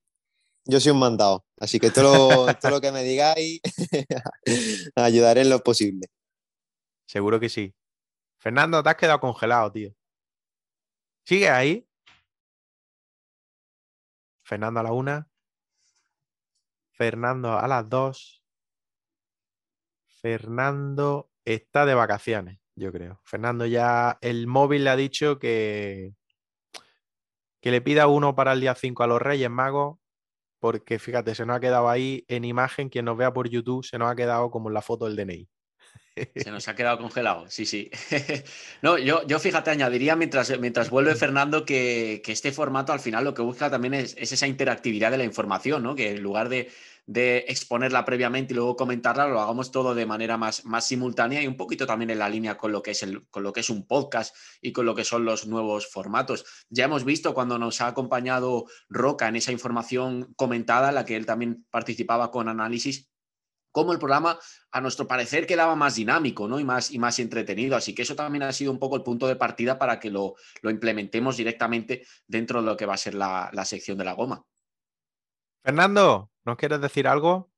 [0.66, 3.62] Yo soy un mandado, así que todo lo, todo lo que me digáis
[4.96, 6.08] ayudaré en lo posible.
[7.08, 7.74] Seguro que sí.
[8.40, 9.94] Fernando, te has quedado congelado, tío.
[11.26, 11.88] ¿Sigue ahí?
[14.52, 15.30] Fernando a la una.
[16.92, 18.44] Fernando a las dos.
[20.22, 23.22] Fernando está de vacaciones, yo creo.
[23.24, 26.16] Fernando ya, el móvil le ha dicho que,
[27.62, 30.00] que le pida uno para el día 5 a los Reyes Magos,
[30.60, 33.98] porque fíjate, se nos ha quedado ahí en imagen, quien nos vea por YouTube, se
[33.98, 35.48] nos ha quedado como en la foto del DNI.
[36.36, 37.90] Se nos ha quedado congelado, sí, sí.
[38.82, 43.24] no, yo, yo fíjate, añadiría mientras, mientras vuelve Fernando que, que, este formato al final
[43.24, 45.96] lo que busca también es, es, esa interactividad de la información, ¿no?
[45.96, 46.70] Que en lugar de,
[47.06, 51.48] de, exponerla previamente y luego comentarla, lo hagamos todo de manera más, más simultánea y
[51.48, 53.70] un poquito también en la línea con lo, que es el, con lo que es
[53.70, 56.46] un podcast y con lo que son los nuevos formatos.
[56.70, 61.16] Ya hemos visto cuando nos ha acompañado Roca en esa información comentada, en la que
[61.16, 63.11] él también participaba con análisis
[63.72, 64.38] cómo el programa,
[64.72, 66.60] a nuestro parecer, quedaba más dinámico ¿no?
[66.60, 67.76] y, más, y más entretenido.
[67.76, 70.36] Así que eso también ha sido un poco el punto de partida para que lo,
[70.62, 74.14] lo implementemos directamente dentro de lo que va a ser la, la, sección de la
[74.14, 74.44] goma.
[75.64, 77.52] Fernando, ¿nos quieres decir algo?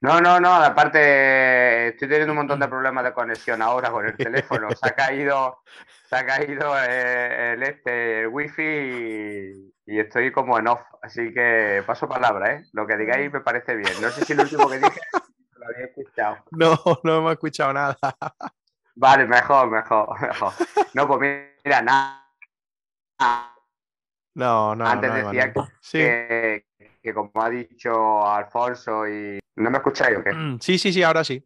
[0.00, 4.14] No, no, no, aparte estoy teniendo un montón de problemas de conexión ahora con el
[4.14, 4.68] teléfono.
[4.82, 5.62] Se ha caído,
[6.10, 11.32] se ha caído eh, el, este, el wifi y, y estoy como en off, así
[11.32, 12.64] que paso palabra, ¿eh?
[12.72, 13.92] Lo que digáis me parece bien.
[14.00, 15.00] No sé si lo último que dije
[15.56, 16.38] lo había escuchado.
[16.52, 17.96] No, no hemos escuchado nada.
[18.96, 20.52] Vale, mejor, mejor, mejor.
[20.94, 21.20] No, pues
[21.64, 22.22] mira, nada.
[24.34, 24.86] No, no.
[24.86, 25.98] Antes no, decía que, sí.
[25.98, 26.66] que,
[27.02, 29.38] que, como ha dicho Alfonso y...
[29.56, 30.32] ¿No me escucháis o qué?
[30.60, 31.44] Sí, sí, sí, ahora sí.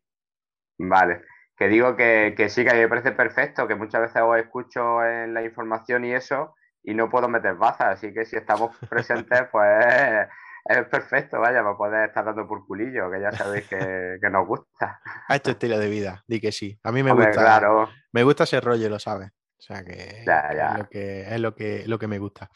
[0.78, 1.22] Vale.
[1.57, 4.39] Que digo que, que sí, que a mí me parece perfecto, que muchas veces os
[4.39, 8.76] escucho en la información y eso, y no puedo meter bazas, así que si estamos
[8.89, 10.29] presentes, pues
[10.64, 14.47] es perfecto, vaya, para poder estar dando por culillo, que ya sabéis que, que nos
[14.47, 15.01] gusta.
[15.26, 16.79] A este estilo de vida, di que sí.
[16.83, 17.43] A mí me Hombre, gusta.
[17.43, 17.89] Claro.
[18.12, 19.31] Me gusta ese rollo, lo sabes.
[19.31, 20.72] O sea que, ya, ya.
[20.72, 22.51] Es, lo que es lo que, lo que me gusta.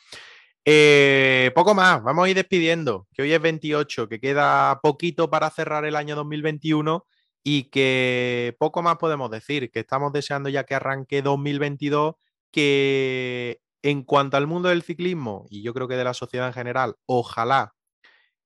[0.64, 5.50] Eh, poco más, vamos a ir despidiendo, que hoy es 28, que queda poquito para
[5.50, 7.04] cerrar el año 2021
[7.42, 12.14] y que poco más podemos decir, que estamos deseando ya que arranque 2022,
[12.52, 16.54] que en cuanto al mundo del ciclismo, y yo creo que de la sociedad en
[16.54, 17.74] general, ojalá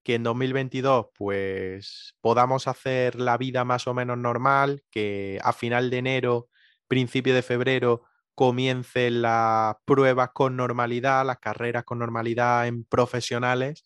[0.05, 5.91] que en 2022 pues podamos hacer la vida más o menos normal, que a final
[5.91, 6.49] de enero,
[6.89, 8.03] principio de febrero
[8.35, 13.85] comiencen las pruebas con normalidad, las carreras con normalidad en profesionales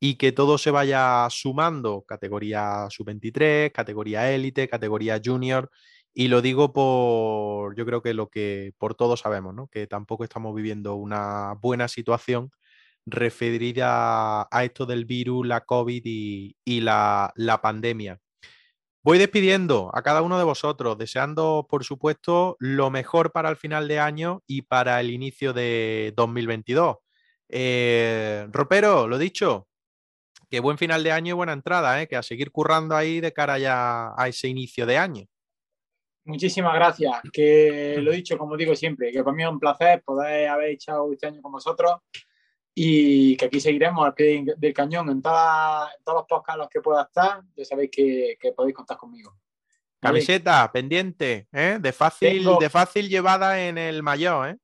[0.00, 5.70] y que todo se vaya sumando, categoría sub-23, categoría élite, categoría junior
[6.14, 9.68] y lo digo por, yo creo que lo que por todos sabemos, ¿no?
[9.68, 12.50] que tampoco estamos viviendo una buena situación
[13.06, 17.32] referida a esto del virus, la COVID y, la,
[17.62, 18.20] pandemia.
[19.02, 23.88] Voy despidiendo a cada uno de vosotros, deseando, por supuesto, lo mejor para el final
[23.88, 26.98] de año y para el inicio de 2022.
[27.48, 29.66] Eh, Ropero, lo dicho,
[30.48, 32.06] que buen final de año y buena entrada, ¿eh?
[32.06, 35.26] que a seguir currando ahí de cara ya a ese inicio de año.
[36.24, 37.20] Muchísimas gracias.
[37.32, 40.70] Que lo he dicho, como digo siempre, que para mí es un placer poder haber
[40.70, 41.96] echado este año con vosotros
[42.74, 46.58] y que aquí seguiremos al pie del cañón en, toda, en todos los podcasts en
[46.60, 47.42] los que pueda estar.
[47.56, 49.30] Ya sabéis que, que podéis contar conmigo.
[50.00, 50.18] ¿Vale?
[50.18, 51.78] Camiseta, pendiente, ¿eh?
[51.80, 54.48] de, fácil, tengo, de fácil llevada en el mayor.
[54.48, 54.56] ¿eh?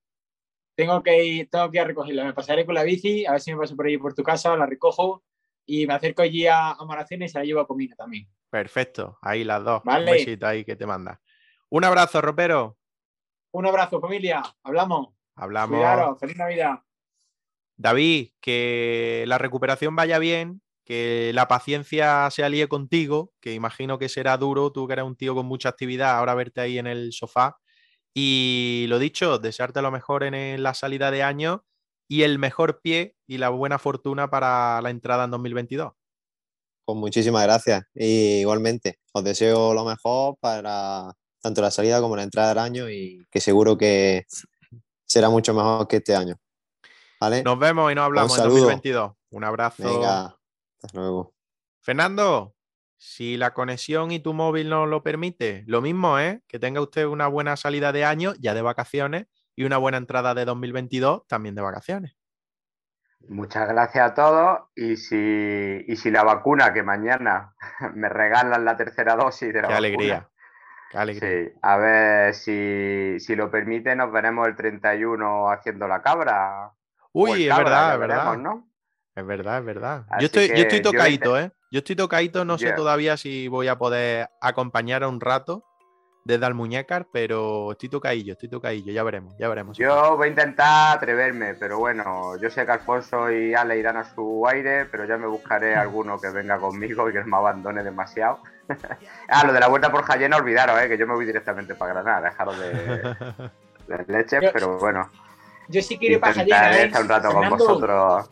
[0.75, 2.25] Tengo, que ir, tengo que ir a recogerla.
[2.25, 4.57] Me pasaré con la bici, a ver si me paso por ahí por tu casa,
[4.57, 5.23] la recojo
[5.67, 8.27] y me acerco allí a, a Maracena y se la llevo a comida también.
[8.51, 9.83] Perfecto, ahí las dos.
[9.85, 10.07] Vale.
[10.07, 11.21] Un besito ahí que te manda.
[11.71, 12.79] Un abrazo, ropero.
[13.53, 14.43] Un abrazo, familia.
[14.63, 15.09] Hablamos.
[15.37, 15.77] Hablamos.
[15.77, 16.19] Cuidaros.
[16.19, 16.79] Feliz Navidad.
[17.77, 24.09] David, que la recuperación vaya bien, que la paciencia se alíe contigo, que imagino que
[24.09, 27.13] será duro, tú que eres un tío con mucha actividad, ahora verte ahí en el
[27.13, 27.59] sofá.
[28.15, 31.65] Y lo dicho, desearte lo mejor en la salida de año
[32.09, 35.93] y el mejor pie y la buena fortuna para la entrada en 2022.
[36.87, 37.85] Pues muchísimas gracias.
[37.95, 42.91] Y igualmente, os deseo lo mejor para tanto la salida como la entrada del año
[42.91, 44.27] y que seguro que
[45.05, 46.37] será mucho mejor que este año.
[47.21, 47.43] ¿Vale?
[47.43, 49.13] Nos vemos y nos hablamos en 2022.
[49.31, 49.83] Un abrazo.
[49.83, 50.39] Venga,
[50.83, 51.35] hasta luego.
[51.81, 52.55] Fernando,
[52.97, 56.43] si la conexión y tu móvil nos lo permite, lo mismo, ¿eh?
[56.47, 59.27] Que tenga usted una buena salida de año, ya de vacaciones,
[59.57, 62.17] y una buena entrada de 2022, también de vacaciones.
[63.29, 64.59] Muchas gracias a todos.
[64.77, 67.55] Y si, y si la vacuna, que mañana
[67.95, 70.31] me regalan la tercera dosis de la Qué vacuna, alegría.
[71.21, 76.73] Sí, a ver si, si lo permite, nos veremos el 31 haciendo la cabra.
[77.13, 78.17] Uy, es cabra, verdad, es verdad.
[78.31, 78.69] veremos, ¿no?
[79.15, 80.07] Es verdad, es verdad.
[80.11, 81.53] Así Yo estoy, yo estoy tocadito, inte- ¿eh?
[81.71, 85.65] Yo estoy tocadito, no sé todavía si voy a poder acompañar a un rato
[86.29, 89.79] desde Almuñécar, pero estoy tocadillo, estoy tocadillo, ya veremos, ya veremos.
[89.79, 94.05] Yo voy a intentar atreverme, pero bueno, yo sé que Alfonso y Ale irán a
[94.05, 97.83] su aire, pero ya me buscaré alguno que venga conmigo y que no me abandone
[97.83, 98.41] demasiado.
[99.29, 100.89] ah, lo de la vuelta por Jallena, olvidaros, ¿eh?
[100.89, 102.73] que yo me voy directamente para Granada, dejaros de,
[104.07, 105.11] de Yo- pero bueno,
[105.69, 106.85] Yo sí quiero ir para Jallena, ¿eh?
[106.85, 108.29] estar un rato con vosotros.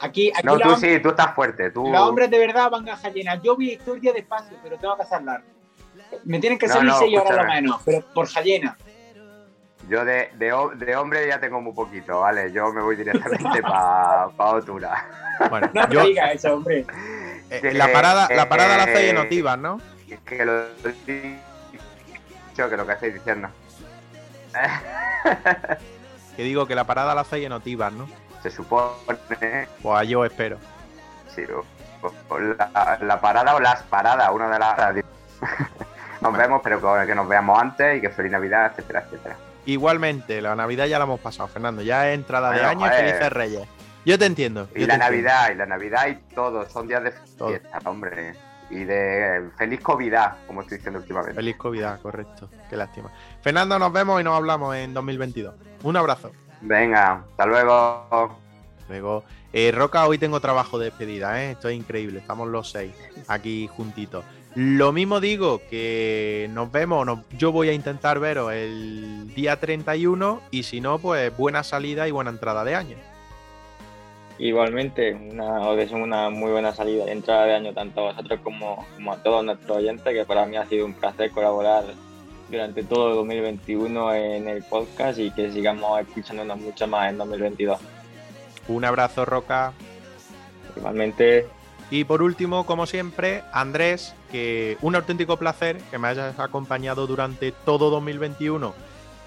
[0.00, 1.92] Aquí, aquí No, tú sí, tú estás fuerte, tú...
[1.92, 3.34] los hombres de verdad van a Jallena.
[3.42, 5.42] Yo vi historia despacio, pero tengo que hacerla.
[6.24, 8.76] Me tienen que No, salir no, seis horas lo menos, pero por Jallena.
[9.88, 12.52] Yo de, de, ho- de hombre ya tengo muy poquito, ¿vale?
[12.52, 15.06] Yo me voy directamente para pa Otura.
[15.48, 16.84] Bueno, No yo, me digas eso, hombre.
[17.50, 19.80] eh, la parada, la parada la hacéis en Eh, Otivas, ¿no?
[20.26, 21.38] Que lo que
[22.76, 23.48] lo que estáis diciendo.
[26.36, 28.08] Que digo que la parada la hacéis en Otivas, ¿no?
[28.42, 28.92] Se supone,
[29.82, 30.58] Pues os espero.
[31.34, 31.42] sí,
[32.02, 35.04] o- o la, la parada o las paradas, una de las...
[36.20, 39.36] Nos vemos, pero que, que nos veamos antes y que feliz Navidad, etcétera, etcétera.
[39.66, 41.82] Igualmente, la Navidad ya la hemos pasado, Fernando.
[41.82, 43.04] Ya es entrada de año y joder.
[43.04, 43.68] felices reyes.
[44.04, 44.68] Yo te entiendo.
[44.74, 45.04] Y la entiendo.
[45.04, 47.48] Navidad, y la Navidad y todo, son días de Todo.
[47.48, 48.34] fiesta, hombre.
[48.70, 50.14] Y de feliz COVID,
[50.46, 51.34] como estoy diciendo últimamente.
[51.34, 52.48] Feliz COVID, correcto.
[52.68, 53.10] Qué lástima.
[53.42, 55.54] Fernando, nos vemos y nos hablamos en 2022.
[55.82, 56.32] Un abrazo.
[56.60, 58.38] Venga, hasta luego.
[58.88, 61.52] Luego, eh, Roca, hoy tengo trabajo de despedida, ¿eh?
[61.52, 62.20] Esto es increíble.
[62.20, 62.94] Estamos los seis
[63.28, 64.24] aquí juntitos.
[64.54, 70.40] Lo mismo digo que nos vemos, nos- yo voy a intentar veros el día 31
[70.50, 72.96] y si no, pues buena salida y buena entrada de año.
[74.38, 78.40] Igualmente, una, os deseo una muy buena salida y entrada de año tanto a vosotros
[78.42, 81.84] como, como a todos nuestros oyentes, que para mí ha sido un placer colaborar
[82.48, 87.78] durante todo el 2021 en el podcast y que sigamos escuchándonos mucho más en 2022.
[88.68, 89.72] Un abrazo, Roca.
[90.76, 91.46] Igualmente,
[91.90, 97.52] Y por último, como siempre, Andrés, que un auténtico placer que me hayas acompañado durante
[97.52, 98.74] todo 2021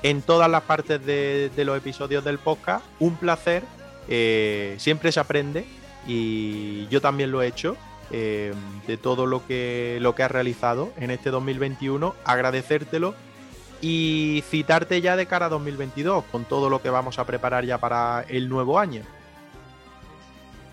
[0.03, 2.85] en todas las partes de, los episodios del podcast.
[2.99, 3.63] Un placer,
[4.07, 5.65] eh, siempre se aprende
[6.07, 7.77] y yo también lo he hecho.
[8.13, 8.53] eh,
[8.87, 13.15] de todo lo que, lo que has realizado en este 2021, agradecértelo
[13.79, 17.77] y citarte ya de cara a 2022 con todo lo que vamos a preparar ya
[17.77, 19.03] para el nuevo año.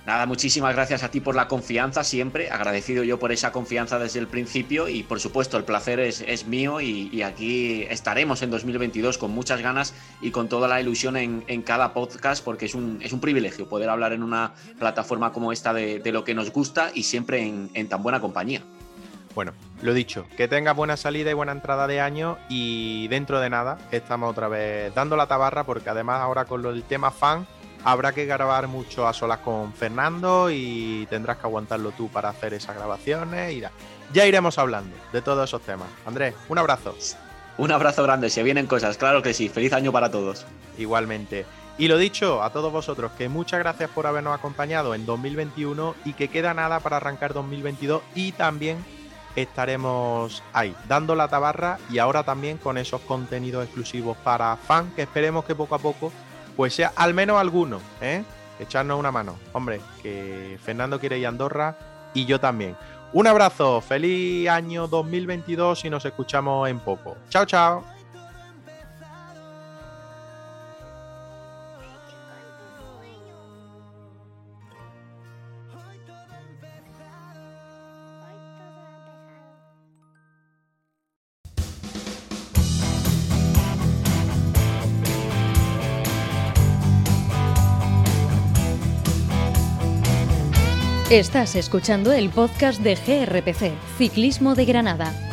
[0.08, 4.20] Nada, muchísimas gracias a ti por la confianza siempre, agradecido yo por esa confianza desde
[4.20, 9.32] el principio y por supuesto el placer es, mío y, aquí estaremos en 2022 con
[9.32, 9.92] muchas ganas
[10.22, 13.90] y con toda la ilusión en, cada podcast porque es un, es un privilegio poder
[13.90, 17.90] hablar en una plataforma como esta de, lo que nos gusta y siempre en, en
[17.90, 18.62] tan buena compañía.
[19.34, 19.52] Bueno,
[19.82, 23.76] lo dicho, que tengas buena salida y buena entrada de año y dentro de nada
[23.92, 27.46] estamos otra vez dando la tabarra porque además ahora con lo del tema fan
[27.84, 32.54] habrá que grabar mucho a solas con Fernando y tendrás que aguantarlo tú para hacer
[32.54, 33.70] esas grabaciones y da-
[34.12, 35.88] ya iremos hablando de todos esos temas.
[36.06, 36.94] Andrés, un abrazo.
[37.58, 40.46] Un abrazo grande, se vienen cosas, claro que sí, feliz año para todos.
[40.78, 41.44] Igualmente.
[41.76, 46.12] Y lo dicho, a todos vosotros, que muchas gracias por habernos acompañado en 2021 y
[46.14, 48.78] que queda nada para arrancar 2022 y también
[49.36, 55.02] estaremos ahí, dando la tabarra y ahora también con esos contenidos exclusivos para fans que
[55.02, 56.12] esperemos que poco a poco
[56.58, 58.24] pues sea al menos alguno, ¿eh?
[58.58, 59.38] Echarnos una mano.
[59.52, 61.78] Hombre, que Fernando quiere ir a Andorra
[62.14, 62.76] y yo también.
[63.12, 67.16] Un abrazo, feliz año 2022 y nos escuchamos en poco.
[67.28, 67.97] Chao, chao.
[91.10, 95.27] Estás escuchando el podcast de GRPC, Ciclismo de Granada.